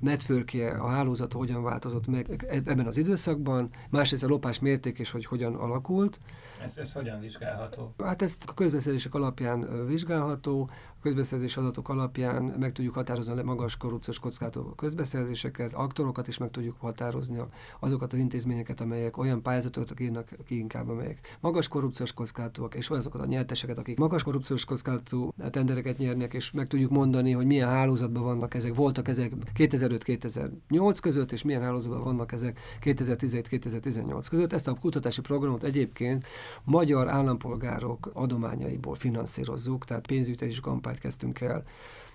[0.00, 5.26] networkje, a hálózata hogyan változott meg ebben az időszakban, másrészt a lopás mérték és hogy
[5.26, 6.20] hogyan alakult.
[6.62, 7.94] Ez, ez hogyan vizsgálható?
[8.04, 10.70] Hát ezt a közbeszerzések alapján vizsgálható,
[11.04, 16.76] közbeszerzés adatok alapján meg tudjuk határozni a magas korrupciós kockázatok közbeszerzéseket, aktorokat is meg tudjuk
[16.78, 17.38] határozni
[17.80, 23.20] azokat az intézményeket, amelyek olyan pályázatokat írnak ki inkább, amelyek magas korrupciós kockázatok, és azokat
[23.20, 28.22] a nyerteseket, akik magas korrupciós kockázatú tendereket nyernek, és meg tudjuk mondani, hogy milyen hálózatban
[28.22, 28.74] vannak ezek.
[28.74, 34.52] Voltak ezek 2005-2008 között, és milyen hálózatban vannak ezek 2017-2018 között.
[34.52, 36.26] Ezt a kutatási programot egyébként
[36.64, 40.36] magyar állampolgárok adományaiból finanszírozzuk, tehát pénzügyi
[40.94, 41.64] kampányt kezdtünk el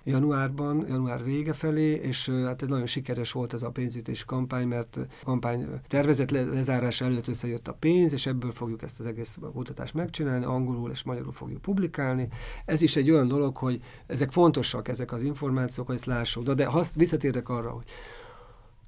[0.03, 5.05] januárban, január vége felé, és hát nagyon sikeres volt ez a pénzütés kampány, mert a
[5.23, 9.93] kampány tervezett le, lezárása előtt összejött a pénz, és ebből fogjuk ezt az egész kutatást
[9.93, 12.27] megcsinálni, angolul és magyarul fogjuk publikálni.
[12.65, 16.43] Ez is egy olyan dolog, hogy ezek fontosak, ezek az információk, hogy ezt lássuk.
[16.43, 17.85] De, de ha visszatérek arra, hogy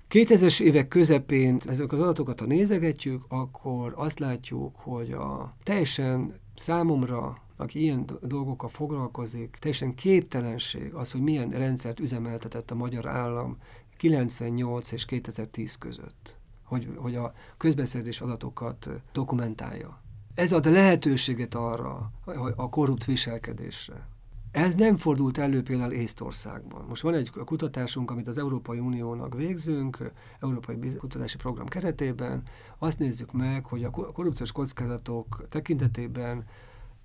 [0.09, 7.35] 2000-es évek közepén ezek az adatokat, ha nézegetjük, akkor azt látjuk, hogy a teljesen számomra
[7.61, 13.57] aki ilyen dolgokkal foglalkozik, teljesen képtelenség az, hogy milyen rendszert üzemeltetett a magyar állam
[13.97, 20.01] 98 és 2010 között, hogy, hogy a közbeszerzés adatokat dokumentálja.
[20.35, 22.11] Ez ad lehetőséget arra,
[22.55, 24.07] a korrupt viselkedésre.
[24.51, 26.85] Ez nem fordult elő például Észtországban.
[26.87, 32.43] Most van egy kutatásunk, amit az Európai Uniónak végzünk, Európai Kutatási Program keretében.
[32.77, 36.45] Azt nézzük meg, hogy a korrupciós kockázatok tekintetében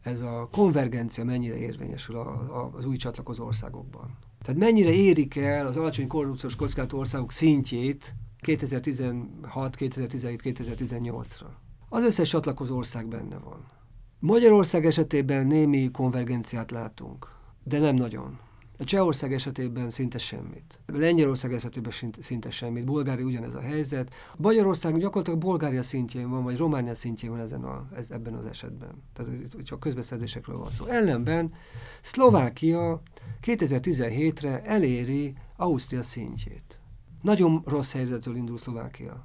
[0.07, 4.19] ez a konvergencia mennyire érvényesül a, a, az új csatlakozó országokban.
[4.43, 11.47] Tehát mennyire érik el az alacsony korrupciós kockázatú országok szintjét 2016, 2017, 2018-ra.
[11.89, 13.65] Az összes csatlakozó ország benne van.
[14.19, 18.39] Magyarország esetében némi konvergenciát látunk, de nem nagyon.
[18.79, 20.81] A Csehország esetében szinte semmit.
[20.87, 22.85] Lengyelország esetében szinte semmit.
[22.85, 24.13] Bulgária ugyanez a helyzet.
[24.37, 29.03] Magyarország gyakorlatilag Bulgária szintjén van, vagy Románia szintjén van ezen a, ebben az esetben.
[29.13, 30.87] Tehát csak közbeszerzésekről van szó.
[30.87, 31.53] Ellenben
[32.01, 33.03] Szlovákia
[33.43, 36.81] 2017-re eléri Ausztria szintjét.
[37.23, 39.25] Nagyon rossz helyzetről indul Szlovákia.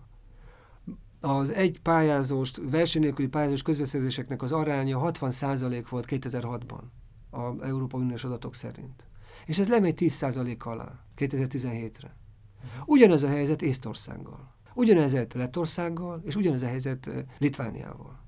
[1.19, 6.81] Az egy pályázós, verseny nélküli pályázós közbeszerzéseknek az aránya 60% volt 2006-ban
[7.29, 9.05] az Európai Uniós adatok szerint
[9.45, 12.15] és ez lemegy 10% alá 2017-re.
[12.85, 14.55] Ugyanez a helyzet Észtországgal.
[14.73, 18.19] Ugyanez a helyzet Lettországgal, és ugyanez a helyzet Litvániával.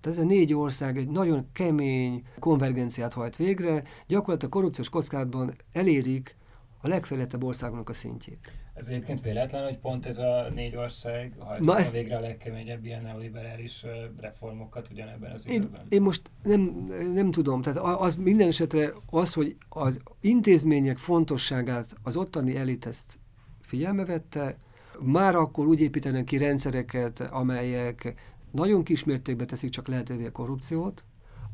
[0.00, 5.54] Tehát ez a négy ország egy nagyon kemény konvergenciát hajt végre, gyakorlatilag a korrupciós kockázatban
[5.72, 6.36] elérik
[6.80, 8.52] a legfejlettebb országnak a szintjét.
[8.80, 11.92] Ez egyébként véletlen, hogy pont ez a négy ország hajtotta ezt...
[11.92, 13.84] végre a legkeményebb ilyen neoliberális
[14.20, 15.80] reformokat ugyanebben az időben?
[15.80, 21.96] Én, én most nem, nem tudom, tehát az minden esetre az, hogy az intézmények fontosságát
[22.02, 23.18] az ottani elit ezt
[23.60, 24.56] figyelme vette,
[25.00, 28.14] már akkor úgy építenek ki rendszereket, amelyek
[28.50, 31.04] nagyon kismértékben teszik csak lehetővé a korrupciót,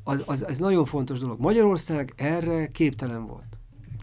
[0.05, 1.41] az, az, az nagyon fontos dolog.
[1.41, 3.56] Magyarország erre képtelen volt.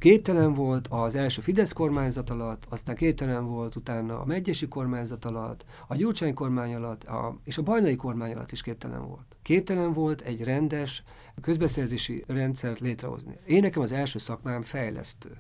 [0.03, 5.65] Képtelen volt az első Fidesz kormányzat alatt, aztán képtelen volt utána a Megyesi kormányzat alatt,
[5.87, 9.35] a Gyurcsány kormány alatt, a, és a Bajnai kormány alatt is képtelen volt.
[9.41, 11.03] Képtelen volt egy rendes
[11.41, 13.39] közbeszerzési rendszert létrehozni.
[13.45, 15.37] Én nekem az első szakmám fejlesztő.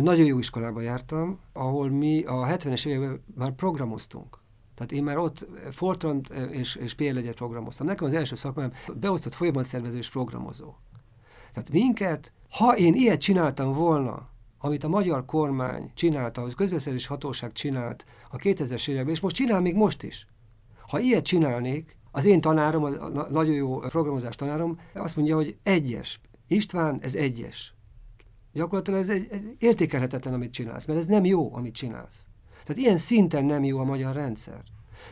[0.00, 4.38] Nagyon jó iskolába jártam, ahol mi a 70-es években már programoztunk.
[4.74, 7.86] Tehát én már ott Fortran és, és PL1-et programoztam.
[7.86, 10.74] Nekem az első szakmám beosztott folyamatszervezős programozó.
[11.52, 17.52] Tehát minket ha én ilyet csináltam volna, amit a magyar kormány csinálta, a közbeszerzés hatóság
[17.52, 20.26] csinált a 2000-es években, és most csinál még most is.
[20.88, 26.20] Ha ilyet csinálnék, az én tanárom, a nagyon jó programozás tanárom azt mondja, hogy egyes.
[26.46, 27.74] István, ez egyes.
[28.52, 32.26] Gyakorlatilag ez egy, egy értékelhetetlen, amit csinálsz, mert ez nem jó, amit csinálsz.
[32.64, 34.62] Tehát ilyen szinten nem jó a magyar rendszer.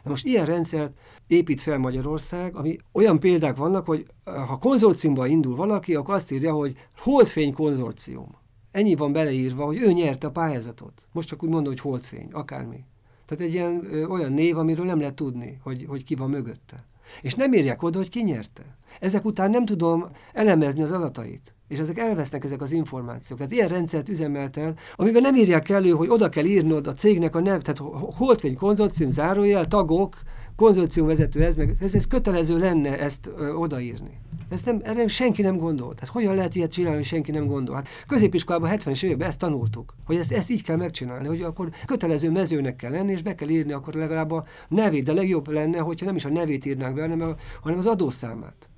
[0.03, 0.92] Na most ilyen rendszert
[1.27, 6.33] épít fel Magyarország, ami olyan példák vannak, hogy eh, ha konzorciumba indul valaki, akkor azt
[6.33, 8.35] írja, hogy holdfény konzorcium.
[8.70, 11.09] Ennyi van beleírva, hogy ő nyerte a pályázatot.
[11.12, 12.85] Most csak úgy mondom, hogy holdfény, akármi.
[13.27, 16.85] Tehát egy ilyen ö, olyan név, amiről nem lehet tudni, hogy, hogy ki van mögötte.
[17.22, 18.77] És nem írják oda, hogy ki nyerte.
[19.01, 21.55] Ezek után nem tudom elemezni az adatait.
[21.69, 23.39] És ezek elvesznek ezek az információk.
[23.39, 27.41] Tehát ilyen rendszert üzemeltel, amiben nem írják elő, hogy oda kell írnod a cégnek a
[27.41, 30.17] nev, tehát holdfény konzorcium, zárójel, tagok,
[30.57, 34.21] konzorcium vezető ez, meg ez, ez kötelező lenne ezt ö, odaírni.
[34.49, 35.95] Ezt nem, erre senki nem gondol.
[35.95, 37.75] Tehát hogyan lehet ilyet csinálni, hogy senki nem gondol?
[37.75, 42.31] Hát középiskolában 70-es években ezt tanultuk, hogy ezt, ezt így kell megcsinálni, hogy akkor kötelező
[42.31, 46.07] mezőnek kell lenni, és be kell írni akkor legalább a nevét, de legjobb lenne, hogyha
[46.07, 48.69] nem is a nevét írnánk be, hanem, a, hanem az adószámát.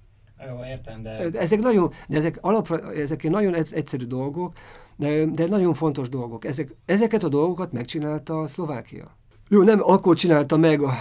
[0.47, 1.11] Jó, értem, de...
[1.33, 4.53] Ezek nagyon, de ezek alapra, ezek nagyon egyszerű dolgok,
[4.97, 6.45] de, de nagyon fontos dolgok.
[6.45, 9.17] Ezek, ezeket a dolgokat megcsinálta a Szlovákia.
[9.51, 10.93] Jó, nem akkor csinálta meg a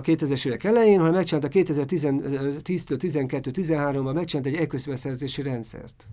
[0.00, 6.08] 2000-es évek elején, hanem megcsinálta 2010-től 12-13-ban megcsinálta egy elközbeszerzési rendszert.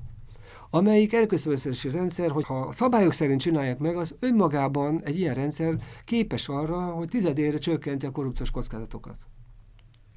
[0.70, 5.76] amelyik elköszönössési rendszer, hogy ha a szabályok szerint csinálják meg, az önmagában egy ilyen rendszer
[6.06, 9.16] képes arra, hogy tizedére csökkenti a korrupciós kockázatokat.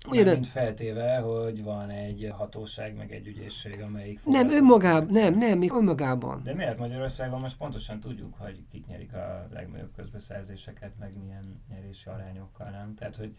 [0.09, 4.21] Ugyan, mint feltéve, hogy van egy hatóság, meg egy ügyészség, amelyik...
[4.25, 6.42] Nem, önmagában, nem, nem, még önmagában.
[6.45, 12.09] De miért Magyarországon most pontosan tudjuk, hogy kik nyerik a legnagyobb közbeszerzéseket, meg milyen nyerési
[12.09, 12.95] arányokkal, nem?
[12.95, 13.37] Tehát, hogy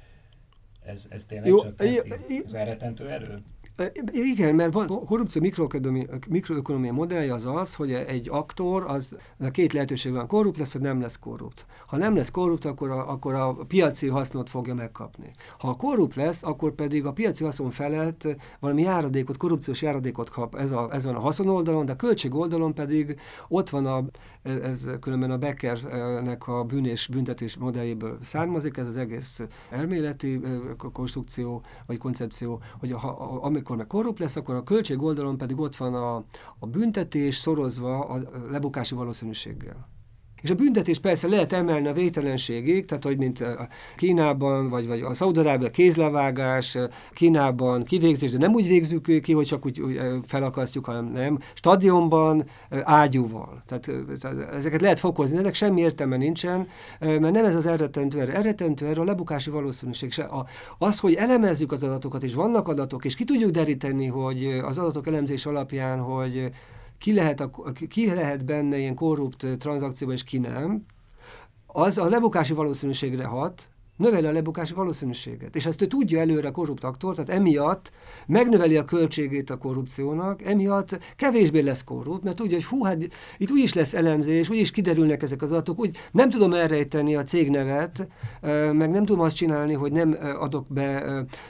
[0.88, 2.42] ez, ez tényleg Jó, csökkenti?
[2.46, 3.42] Ez elretentő erő?
[4.12, 5.42] Igen, mert a korrupció
[6.30, 10.82] mikroökonomia modellje az az, hogy egy aktor, az a két lehetőség van, korrupt lesz, vagy
[10.82, 11.66] nem lesz korrupt.
[11.88, 15.32] Ha nem lesz korrupt, akkor a, akkor a piaci hasznot fogja megkapni.
[15.60, 18.28] Ha korrupt lesz, akkor pedig a piaci haszon felett
[18.60, 22.36] valami járadékot, korrupciós járadékot kap, ez, a, ez van a haszon oldalon, de a költség
[22.36, 24.04] oldalon pedig ott van a,
[24.44, 30.42] ez különben a Beckernek a bűn és büntetés modelljéből származik, ez az egész elméleti
[30.94, 32.98] konstrukció, vagy koncepció, hogy a,
[33.44, 36.16] a, amikor meg korrupt lesz, akkor a költség oldalon pedig ott van a,
[36.60, 39.97] a büntetés szorozva a lebukási valószínűséggel.
[40.48, 43.44] És a büntetés persze lehet emelni a végtelenségig, tehát hogy mint
[43.96, 46.78] Kínában, vagy, vagy a Szaudarábia kézlevágás,
[47.14, 51.40] Kínában kivégzés, de nem úgy végzük ki, hogy csak úgy, úgy felakasztjuk, hanem nem.
[51.54, 52.44] Stadionban
[52.84, 53.64] ágyúval.
[53.66, 56.68] Tehát, tehát ezeket lehet fokozni, ennek semmi értelme nincsen,
[57.00, 58.32] mert nem ez az elrettentő erő.
[58.32, 60.12] Elrettentő erő a lebukási valószínűség.
[60.12, 60.46] Se a,
[60.78, 65.08] az, hogy elemezzük az adatokat, és vannak adatok, és ki tudjuk deríteni, hogy az adatok
[65.08, 66.50] elemzés alapján, hogy
[66.98, 67.50] ki lehet, a,
[67.90, 70.86] ki lehet benne ilyen korrupt tranzakcióban, és ki nem,
[71.66, 75.56] az a lebukási valószínűségre hat, növeli a lebukási valószínűséget.
[75.56, 77.92] És ezt ő tudja előre a korrupt aktor, tehát emiatt
[78.28, 82.98] megnöveli a költségét a korrupciónak, emiatt kevésbé lesz korrupt, mert tudja, hogy hú, hát
[83.38, 88.08] itt úgyis lesz elemzés, úgyis kiderülnek ezek az adatok, úgy nem tudom elrejteni a cégnevet,
[88.72, 91.02] meg nem tudom azt csinálni, hogy nem adok be,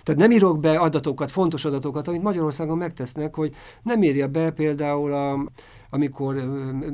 [0.04, 5.14] tehát nem írok be adatokat, fontos adatokat, amit Magyarországon megtesznek, hogy nem írja be például
[5.14, 5.52] a
[5.90, 6.36] amikor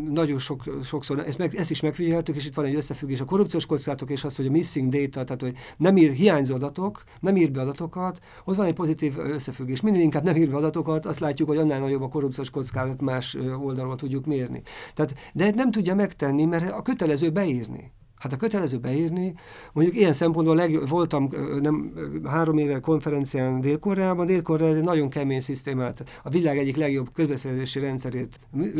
[0.10, 3.66] nagyon sok, sokszor, ezt, meg, ezt is megfigyeltük, és itt van egy összefüggés a korrupciós
[3.66, 7.52] kockázatok és az, hogy a missing data, tehát hogy nem ír hiányzó adatok, nem ír
[7.52, 9.82] be adatokat, ott van egy pozitív összefüggés.
[9.82, 13.38] Minél inkább nem ír be adatokat, azt látjuk, hogy annál nagyobb a korrupciós kockázat más
[13.62, 14.62] oldalról tudjuk mérni.
[14.94, 17.92] Tehát, de nem tudja megtenni, mert a kötelező beírni.
[18.24, 19.34] Hát a kötelező beírni,
[19.74, 21.30] mondjuk ilyen szempontból leg, voltam
[21.62, 21.94] nem,
[22.26, 28.40] három éve konferencián Dél-Koreában, dél egy nagyon kemény szisztémát, a világ egyik legjobb közbeszerzési rendszerét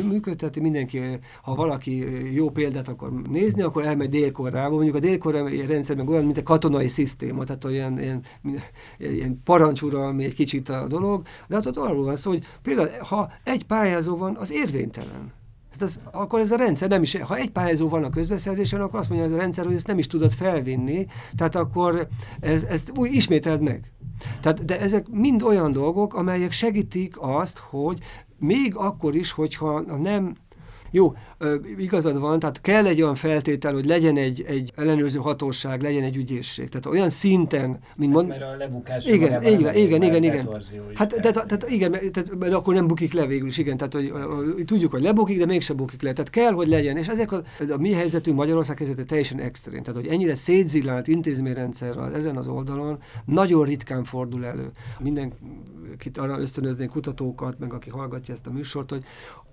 [0.10, 1.02] működteti, mindenki,
[1.42, 5.18] ha valaki jó példát akar nézni, akkor elmegy Dél-Koreába, mondjuk a dél
[5.68, 8.24] rendszer meg olyan, mint egy katonai szisztéma, tehát olyan ilyen,
[8.98, 13.32] ilyen parancsuralmi egy kicsit a dolog, de hát ott arról van szó, hogy például ha
[13.44, 15.43] egy pályázó van, az érvénytelen.
[15.74, 19.00] Hát az, akkor ez a rendszer nem is, ha egy pályázó van a közbeszerzésen, akkor
[19.00, 21.06] azt mondja ez a rendszer, hogy ezt nem is tudod felvinni,
[21.36, 22.08] tehát akkor
[22.40, 23.92] ez, ezt új ismételd meg.
[24.42, 28.00] Tehát, de ezek mind olyan dolgok, amelyek segítik azt, hogy
[28.40, 30.36] még akkor is, hogyha nem
[30.92, 31.14] jó,
[31.78, 36.16] igazad van, tehát kell egy olyan feltétel, hogy legyen egy, egy ellenőrző hatóság, legyen egy
[36.16, 36.70] ügyészség.
[36.70, 38.28] Tehát olyan szinten, mint mond...
[38.28, 40.50] Mert a lebukás igen, igen, igen, igen, igen.
[40.94, 44.12] Hát, de, tehát, igen, tehát, mert akkor nem bukik le végül is, igen, tehát hogy,
[44.56, 46.14] hogy tudjuk, hogy lebukik, de mégsem bukik le.
[46.14, 46.98] Tehát kell, hogy legyen.
[46.98, 49.84] És ezek a, a mi helyzetünk, Magyarország helyzete teljesen extrém.
[49.84, 54.72] Tehát, hogy ennyire szétzillált intézményrendszer az, ezen az oldalon nagyon ritkán fordul elő.
[55.00, 59.04] Mindenkit arra ösztönöznénk kutatókat, meg aki hallgatja ezt a műsort, hogy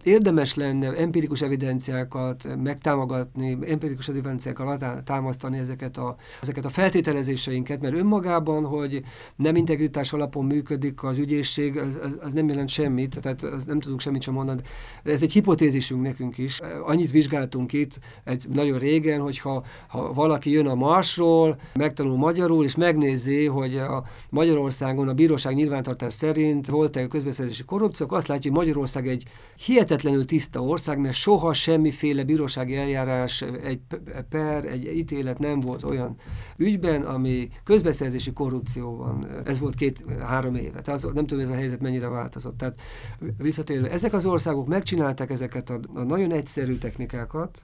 [0.02, 1.42] érdemes lenne empirikus
[1.88, 9.02] evidenciákat megtámogatni, empirikus evidenciákkal támasztani ezeket a, ezeket a feltételezéseinket, mert önmagában, hogy
[9.36, 13.80] nem integritás alapon működik az ügyészség, az, az, az nem jelent semmit, tehát az nem
[13.80, 14.60] tudunk semmit sem mondani.
[15.02, 16.60] Ez egy hipotézisünk nekünk is.
[16.84, 22.74] Annyit vizsgáltunk itt egy nagyon régen, hogyha ha valaki jön a Marsról, megtanul magyarul, és
[22.74, 29.08] megnézi, hogy a Magyarországon a bíróság nyilvántartás szerint volt-e közbeszerzési korrupció, azt látja, hogy Magyarország
[29.08, 29.24] egy
[29.56, 33.80] hihetetlen hihetetlenül tiszta ország, mert soha semmiféle bírósági eljárás, egy
[34.28, 36.16] per, egy ítélet nem volt olyan
[36.56, 39.26] ügyben, ami közbeszerzési korrupció van.
[39.44, 40.80] Ez volt két-három éve.
[40.80, 42.56] Tehát az, nem tudom, ez a helyzet mennyire változott.
[42.56, 42.80] Tehát
[43.36, 47.62] visszatérve, ezek az országok megcsinálták ezeket a, a nagyon egyszerű technikákat,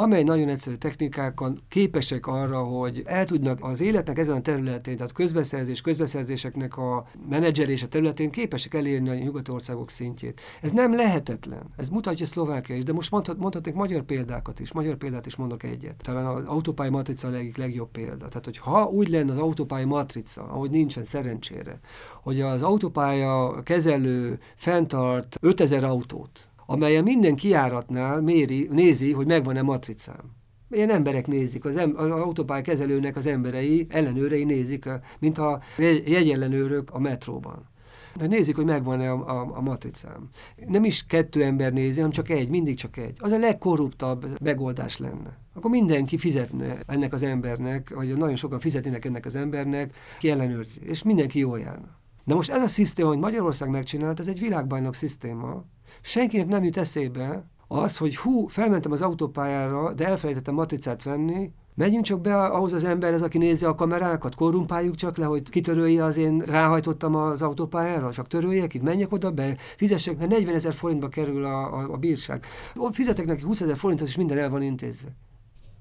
[0.00, 5.12] amely nagyon egyszerű technikákkal képesek arra, hogy el tudnak az életnek ezen a területén, tehát
[5.12, 10.40] közbeszerzés, közbeszerzéseknek a menedzselése területén képesek elérni a nyugati országok szintjét.
[10.60, 11.62] Ez nem lehetetlen.
[11.76, 14.72] Ez mutatja Szlovákia is, de most mondhat, mondhatnék magyar példákat is.
[14.72, 15.96] Magyar példát is mondok egyet.
[16.02, 18.28] Talán az autópálya matrica a legik legjobb példa.
[18.28, 21.80] Tehát, hogy ha úgy lenne az autópálya matrica, ahogy nincsen szerencsére,
[22.22, 30.36] hogy az autópálya kezelő fenntart 5000 autót, amelyen minden kiáratnál méri, nézi, hogy megvan-e matricám.
[30.70, 35.60] Ilyen emberek nézik, az, em, az autópálya kezelőnek az emberei, ellenőrei nézik, mint a
[36.04, 37.66] jegyellenőrök a metróban.
[38.14, 40.28] nézik, hogy megvan-e a, a, a matricám.
[40.66, 43.16] Nem is kettő ember nézi, hanem csak egy, mindig csak egy.
[43.20, 45.38] Az a legkorruptabb megoldás lenne.
[45.54, 50.80] Akkor mindenki fizetne ennek az embernek, vagy nagyon sokan fizetnének ennek az embernek, ki ellenőrzi,
[50.84, 51.96] és mindenki jól járna.
[52.24, 55.64] Na most ez a szisztéma, hogy Magyarország megcsinált, ez egy világbajnok szisztéma.
[56.00, 62.04] Senkinek nem jut eszébe az, hogy hú, felmentem az autópályára, de elfelejtettem matricát venni, Menjünk
[62.04, 66.16] csak be ahhoz az emberhez, aki nézi a kamerákat, korrumpáljuk csak le, hogy kitörölje az
[66.16, 71.08] én ráhajtottam az autópályára, csak töröljek itt, menjek oda be, fizessek, mert 40 ezer forintba
[71.08, 72.46] kerül a, a, a bírság.
[72.90, 75.08] Fizetek neki 20 ezer forintot, és minden el van intézve.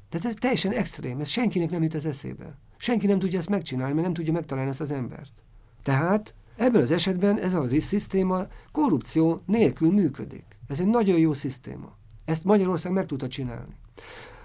[0.10, 2.58] Tehát ez teljesen extrém, ez senkinek nem jut az eszébe.
[2.78, 5.44] Senki nem tudja ezt megcsinálni, mert nem tudja megtalálni ezt az embert.
[5.84, 10.46] Tehát ebben az esetben ez a szisztéma korrupció nélkül működik.
[10.68, 11.98] Ez egy nagyon jó szisztéma.
[12.26, 13.76] Ezt Magyarország meg tudta csinálni.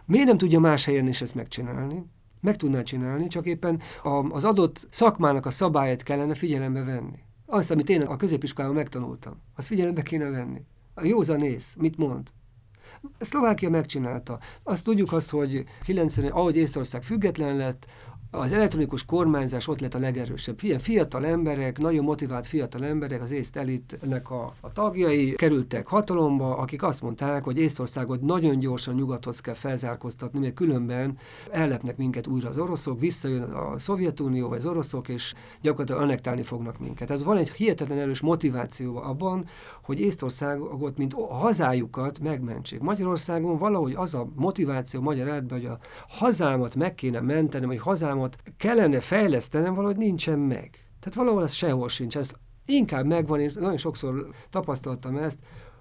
[0.04, 2.04] Miért nem tudja más helyen is ezt megcsinálni?
[2.40, 3.80] Meg tudná csinálni, csak éppen
[4.30, 7.18] az adott szakmának a szabályát kellene figyelembe venni.
[7.46, 10.64] Azt, amit én a középiskolában megtanultam, azt figyelembe kéne venni.
[10.94, 12.28] A józanész, mit mond?
[13.18, 14.38] Szlovákia megcsinálta.
[14.62, 17.86] Azt tudjuk azt, hogy 90 ahogy Észország független lett,
[18.34, 20.58] az elektronikus kormányzás ott lett a legerősebb.
[20.62, 26.56] Ilyen fiatal emberek, nagyon motivált fiatal emberek, az észt elitnek a, a tagjai kerültek hatalomba,
[26.56, 31.18] akik azt mondták, hogy Észtországot nagyon gyorsan nyugathoz kell felzárkóztatni, mert különben
[31.50, 36.78] ellepnek minket újra az oroszok, visszajön a Szovjetunió vagy az oroszok, és gyakorlatilag annektálni fognak
[36.78, 37.06] minket.
[37.06, 39.44] Tehát van egy hihetetlen erős motiváció abban,
[39.82, 42.80] hogy Észtországot, mint a hazájukat megmentsék.
[42.80, 45.78] Magyarországon valahogy az a motiváció magyar átbe, hogy a
[46.08, 50.70] hazámat meg kéne mentenem, hogy hazámat programot kellene fejlesztenem, valahogy nincsen meg.
[51.00, 52.16] Tehát valahol ez sehol sincs.
[52.16, 52.32] Ez
[52.66, 55.40] inkább megvan, és nagyon sokszor tapasztaltam ezt,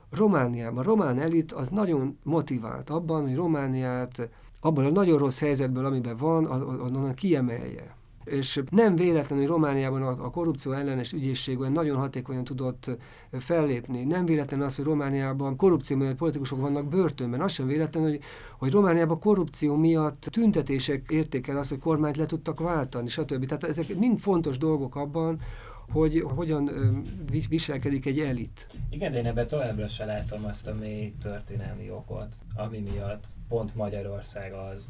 [0.09, 0.77] Romániában.
[0.77, 4.29] A román elit az nagyon motivált abban, hogy Romániát
[4.59, 6.45] abban a nagyon rossz helyzetből, amiben van,
[6.81, 12.89] onnan kiemelje és nem véletlenül Romániában a, korrupció ellenes ügyészség olyan nagyon hatékonyan tudott
[13.31, 14.03] fellépni.
[14.03, 17.41] Nem véletlen az, hogy Romániában korrupció miatt politikusok vannak börtönben.
[17.41, 18.19] Az sem véletlen, hogy,
[18.57, 23.45] hogy Romániában korrupció miatt tüntetések érték el azt, hogy kormányt le tudtak váltani, stb.
[23.45, 25.39] Tehát ezek mind fontos dolgok abban,
[25.91, 26.71] hogy hogyan
[27.49, 28.67] viselkedik egy elit.
[28.89, 33.75] Igen, de én ebben továbbra se látom azt a mély történelmi okot, ami miatt pont
[33.75, 34.89] Magyarország az,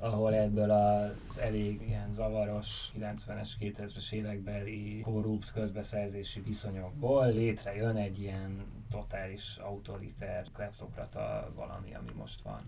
[0.00, 8.64] ahol ebből az elég ilyen zavaros 90-es, 2000-es évekbeli korrupt közbeszerzési viszonyokból létrejön egy ilyen
[8.90, 12.62] totális autoriter, kleptokrata valami, ami most van.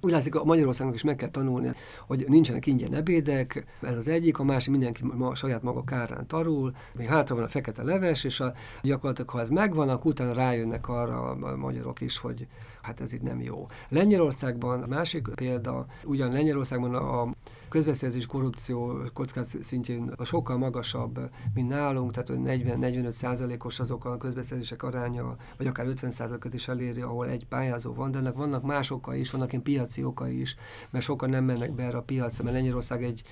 [0.00, 1.72] Úgy látszik, a Magyarországnak is meg kell tanulni,
[2.06, 6.72] hogy nincsenek ingyen ebédek, ez az egyik, a másik mindenki ma, saját maga kárán tarul,
[6.94, 8.52] még hátra van a fekete leves, és a,
[8.82, 12.46] gyakorlatilag, ha ez megvan, akkor utána rájönnek arra a magyarok is, hogy
[12.88, 13.66] hát ez itt nem jó.
[13.88, 17.34] Lengyelországban, másik példa, ugyan Lengyelországban a
[17.68, 25.36] közbeszerzés korrupció kockázat szintjén sokkal magasabb, mint nálunk, tehát 40-45 százalékos azok a közbeszerzések aránya,
[25.56, 29.20] vagy akár 50 százalékot is eléri, ahol egy pályázó van, de ennek vannak más okai
[29.20, 30.56] is, vannak ilyen piaci okai is,
[30.90, 33.22] mert sokan nem mennek be erre a piacra, mert Lengyelország egy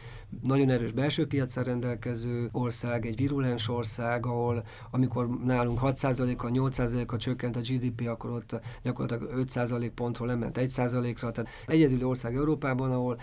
[0.43, 7.57] nagyon erős belső piacra rendelkező ország, egy virulens ország, ahol amikor nálunk 6%-kal, 8%-kal csökkent
[7.57, 13.19] a GDP, akkor ott gyakorlatilag 5% pontról lement 1%-ra, tehát egyedüli ország Európában, ahol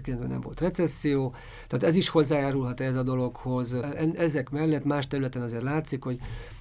[0.00, 1.34] 2008-2009-ben nem volt recesszió,
[1.66, 3.76] tehát ez is hozzájárulhat ez a dologhoz.
[4.14, 6.18] Ezek mellett más területen azért látszik, hogy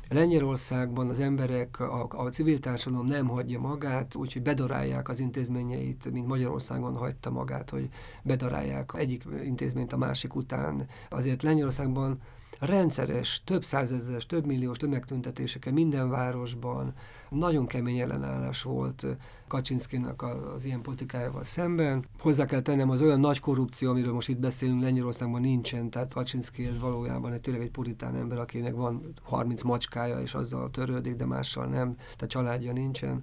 [0.10, 6.28] Lengyelországban az emberek, a, a civil társadalom nem hagyja magát, úgyhogy bedarálják az intézményeit, mint
[6.28, 7.90] Magyarországon hagyta magát, hogy
[8.24, 10.88] bedarálják egyik intézményt a másik után.
[11.10, 12.20] Azért Lengyelországban
[12.60, 16.94] rendszeres, több százezeres, több milliós tömegtüntetéseken minden városban
[17.30, 19.06] nagyon kemény ellenállás volt
[19.48, 20.22] Kaczynszkinak
[20.56, 22.06] az ilyen politikájával szemben.
[22.20, 26.70] Hozzá kell tennem, az olyan nagy korrupció, amiről most itt beszélünk, Lengyelországban nincsen, tehát Kaczynszki
[26.80, 31.66] valójában egy, tényleg egy puritán ember, akinek van 30 macskája, és azzal törődik, de mással
[31.66, 33.22] nem, tehát családja nincsen.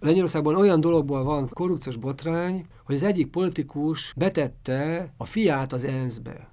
[0.00, 6.49] Lengyelországban olyan dologból van korrupciós botrány, hogy az egyik politikus betette a fiát az ENSZ-be.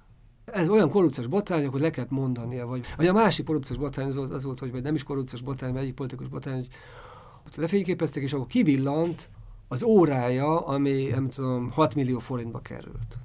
[0.52, 4.16] Ez olyan korrupciós botrány, hogy le kellett mondania, vagy, vagy a másik korrupciós botrány az,
[4.16, 6.68] az volt, hogy vagy nem is korrupciós botrány, vagy egyik politikus botrány,
[7.42, 9.28] hogy lefényképezték, és akkor kivillant
[9.68, 13.18] az órája, ami nem tudom, 6 millió forintba került.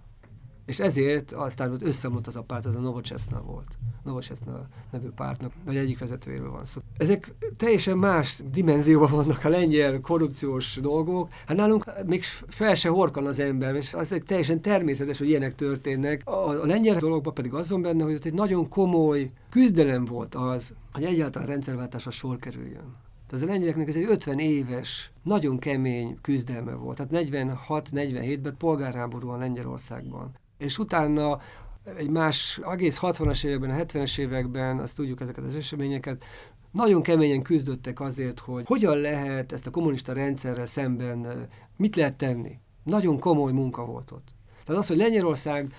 [0.66, 3.78] És ezért aztán ott összeomlott az a párt, ez a Novocseszna volt.
[4.03, 6.82] Novocseszna nevű pártnak, vagy egyik vezetőjéről van szó.
[6.97, 11.30] Ezek teljesen más dimenzióban vannak a lengyel korrupciós dolgok.
[11.45, 15.55] Hát nálunk még fel se horkan az ember, és az egy teljesen természetes, hogy ilyenek
[15.55, 16.22] történnek.
[16.26, 20.74] A, a lengyel dologban pedig azon benne, hogy ott egy nagyon komoly küzdelem volt az,
[20.91, 22.95] hogy egyáltalán rendszerváltásra sor kerüljön.
[23.28, 26.97] Tehát a lengyeleknek ez egy 50 éves, nagyon kemény küzdelme volt.
[26.97, 30.32] Tehát 46-47-ben polgárháború a Lengyelországban
[30.64, 31.39] és utána
[31.97, 36.24] egy más, egész 60-as években, 70-es években, azt tudjuk ezeket az eseményeket,
[36.72, 41.47] nagyon keményen küzdöttek azért, hogy hogyan lehet ezt a kommunista rendszerrel szemben,
[41.78, 42.59] mit lehet tenni.
[42.84, 44.28] Nagyon komoly munka volt ott.
[44.66, 45.74] Tehát az, hogy Lengyelország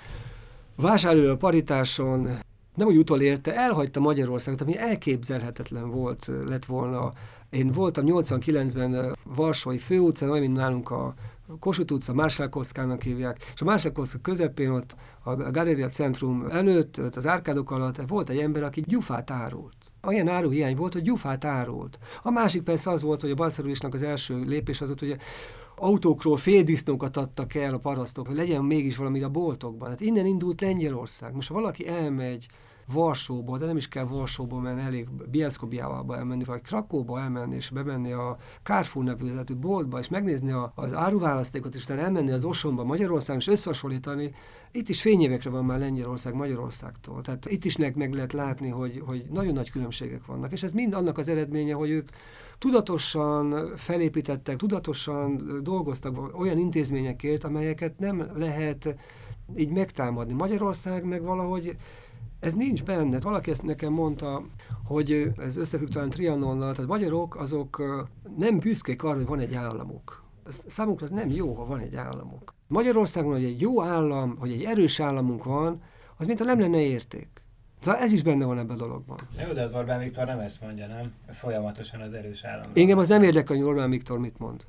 [0.77, 2.29] vásárolja a paritáson,
[2.75, 7.13] nem úgy utolérte, elhagyta Magyarországot, ami elképzelhetetlen volt, lett volna.
[7.51, 11.15] Én voltam 89-ben Varsói főutcán, olyan, mint nálunk a
[11.59, 17.27] Kossuth utca, Mársalkovszkának hívják, és a Mársalkovszka közepén ott a Galeria Centrum előtt, ott az
[17.27, 19.77] árkádok alatt volt egy ember, aki gyufát árult.
[20.03, 21.99] Olyan áruhiány volt, hogy gyufát árult.
[22.23, 25.17] A másik persze az volt, hogy a balszerülésnek az első lépés az volt, hogy
[25.77, 29.89] autókról féldisznókat adtak el a parasztok, hogy legyen mégis valami a boltokban.
[29.89, 31.35] Hát innen indult Lengyelország.
[31.35, 32.47] Most ha valaki elmegy
[32.93, 38.13] Varsóba, de nem is kell Varsóba menni, elég Bielsko-Biávába elmenni, vagy Krakóba elmenni, és bemenni
[38.13, 43.41] a Carrefour nevezetű boltba, és megnézni a, az áruválasztékot, és utána elmenni az Osonba, Magyarországon,
[43.41, 44.33] és összehasonlítani,
[44.73, 47.23] itt is fényévekre van már Lengyelország Magyarországtól.
[47.23, 50.53] Tehát itt is meg lehet látni, hogy, hogy nagyon nagy különbségek vannak.
[50.53, 52.09] És ez mind annak az eredménye, hogy ők
[52.59, 58.97] tudatosan felépítettek, tudatosan dolgoztak olyan intézményekért, amelyeket nem lehet
[59.57, 60.33] így megtámadni.
[60.33, 61.77] Magyarország meg valahogy
[62.41, 63.21] ez nincs benne.
[63.21, 64.43] Valaki ezt nekem mondta,
[64.85, 67.83] hogy ez összefügg talán Trianonnal, tehát magyarok azok
[68.39, 70.23] nem büszkék arra, hogy van egy államuk.
[70.67, 72.55] Számunkra az nem jó, ha van egy államuk.
[72.67, 75.83] Magyarországon, hogy egy jó állam, hogy egy erős államunk van,
[76.17, 77.43] az mint nem lenne érték.
[77.81, 79.17] Szóval ez is benne van ebben a dologban.
[79.47, 81.13] Jó, de az Orbán Viktor nem ezt mondja, nem?
[81.29, 82.71] Folyamatosan az erős állam.
[82.75, 84.67] Engem az nem érdekel, hogy Orbán Viktor mit mond.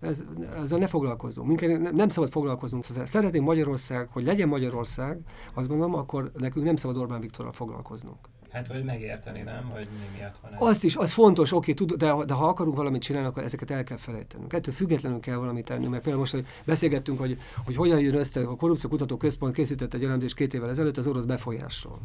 [0.00, 0.22] Ez,
[0.56, 1.48] ezzel ne foglalkozunk.
[1.48, 2.84] Minket nem szabad foglalkoznunk.
[3.04, 5.18] Szeretnénk Magyarország, hogy legyen Magyarország,
[5.54, 8.18] azt gondolom, akkor nekünk nem szabad Orbán Viktorral foglalkoznunk.
[8.50, 9.70] Hát, vagy megérteni, nem?
[9.72, 10.58] Hogy mi miatt van ez.
[10.60, 13.82] Azt is, az fontos, oké, tud, de, de ha akarunk valamit csinálni, akkor ezeket el
[13.82, 14.52] kell felejtenünk.
[14.52, 18.40] Ettől függetlenül kell valamit tenni, mert például most, hogy beszélgettünk, hogy, hogy hogyan jön össze,
[18.40, 22.00] a Korrupció Kutató Központ készített egy jelentést két évvel ezelőtt az orosz befolyásról.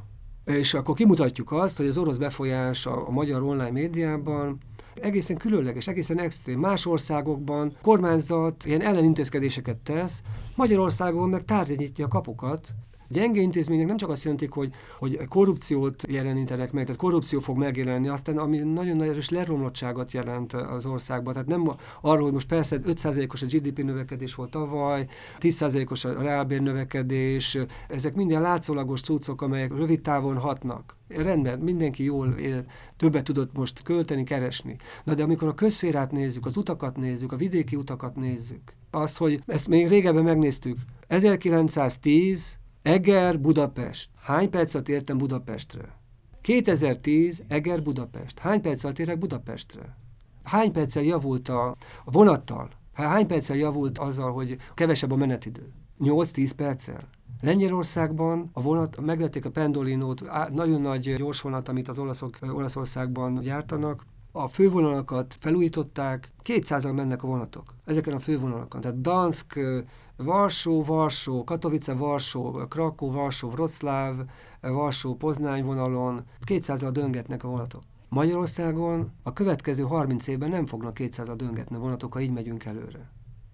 [0.46, 4.58] És akkor kimutatjuk azt, hogy az orosz befolyás a, a magyar online médiában
[5.02, 6.60] egészen különleges, egészen extrém.
[6.60, 10.22] Más országokban kormányzat ilyen ellenintézkedéseket tesz,
[10.56, 12.74] Magyarországon meg tárgya nyitja a kapukat,
[13.12, 18.07] Gyenge intézmények nem csak azt jelentik, hogy, hogy korrupciót jelenítenek meg, tehát korrupció fog megjelenni,
[18.07, 21.34] aztán ami nagyon nagy erős leromlottságot jelent az országban.
[21.34, 25.07] Tehát nem arról, hogy most persze 5%-os a GDP növekedés volt tavaly,
[25.39, 27.57] 10%-os a reálbér növekedés,
[27.88, 30.97] ezek minden látszólagos cuccok, amelyek rövid távon hatnak.
[31.07, 32.66] Rendben, mindenki jól él,
[32.97, 34.76] többet tudott most költeni, keresni.
[35.03, 39.41] Na de amikor a közférát nézzük, az utakat nézzük, a vidéki utakat nézzük, az, hogy
[39.45, 44.10] ezt még régebben megnéztük, 1910 Eger, Budapest.
[44.22, 46.00] Hány percet értem Budapestre?
[46.42, 48.40] 2010, Eger, Budapest.
[48.40, 49.98] Hány percet érek Budapestre?
[50.44, 51.68] Hány perccel javult a,
[52.06, 52.70] a vonattal?
[52.94, 55.72] Hány perccel javult azzal, hogy kevesebb a menetidő?
[56.00, 57.00] 8-10 perccel.
[57.42, 60.24] Lengyelországban a vonat, megvették a Pendolinót,
[60.54, 67.28] nagyon nagy gyors vonat, amit az olaszok Olaszországban gyártanak, a fővonalakat felújították, 200-an mennek a
[67.28, 68.82] vonatok ezeken a fővonalakon.
[68.82, 69.60] Tehát Dansk,
[70.24, 74.15] Varsó, Varsó, Katowice, Varsó, Krakó, Varsó, Wroclaw,
[74.61, 77.82] Varsó, Poznány vonalon 200-al döngetnek a vonatok.
[78.09, 83.09] Magyarországon a következő 30 évben nem fognak 200-al döngetni a vonatok, ha így megyünk előre.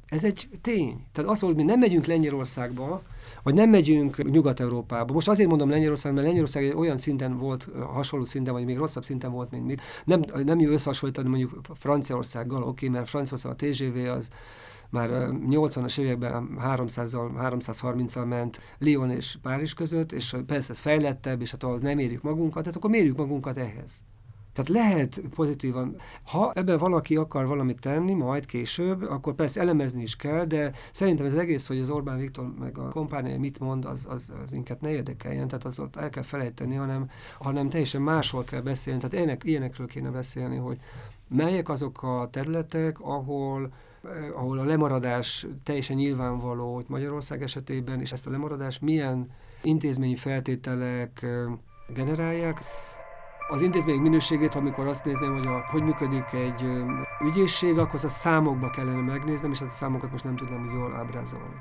[0.05, 1.05] Ez egy tény.
[1.11, 3.01] Tehát az, hogy mi nem megyünk Lengyelországba,
[3.43, 5.13] vagy nem megyünk Nyugat-Európába.
[5.13, 9.31] Most azért mondom Lengyelország, mert Lengyelország olyan szinten volt, hasonló szinten, vagy még rosszabb szinten
[9.31, 9.81] volt, mint mit.
[10.05, 14.29] Nem, nem jó összehasonlítani mondjuk Franciaországgal, oké, okay, mert Franciaország a TGV az
[14.89, 15.09] már
[15.49, 21.63] 80-as években 300-al, 330-al ment Lyon és Párizs között, és persze ez fejlettebb, és hát
[21.63, 24.03] ahhoz nem érjük magunkat, tehát akkor mérjük magunkat ehhez.
[24.57, 30.15] Tehát lehet pozitívan, ha ebben valaki akar valamit tenni, majd később, akkor persze elemezni is
[30.15, 34.05] kell, de szerintem ez egész, hogy az Orbán Viktor meg a kompánia mit mond, az,
[34.09, 37.09] az, az minket ne érdekeljen, tehát az ott el kell felejteni, hanem,
[37.39, 40.77] hanem teljesen máshol kell beszélni, tehát ilyenek, ilyenekről kéne beszélni, hogy
[41.27, 43.71] melyek azok a területek, ahol
[44.35, 49.31] ahol a lemaradás teljesen nyilvánvaló, hogy Magyarország esetében, és ezt a lemaradás milyen
[49.61, 51.45] intézményi feltételek eh,
[51.87, 52.61] generálják.
[53.49, 56.85] Az intézmények minőségét, amikor azt nézném, hogy a, hogy működik egy eh,
[57.27, 61.55] ügyészség, akkor a számokba kellene megnéznem, és ezt a számokat most nem tudnám jól ábrázolni.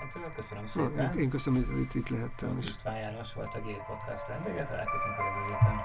[0.00, 1.10] Hát köszönöm szépen.
[1.14, 2.58] Na, én köszönöm, hogy itt, itt lehettem.
[2.58, 5.80] István János volt a Gate Podcast vendége, találkozunk a jövő héten.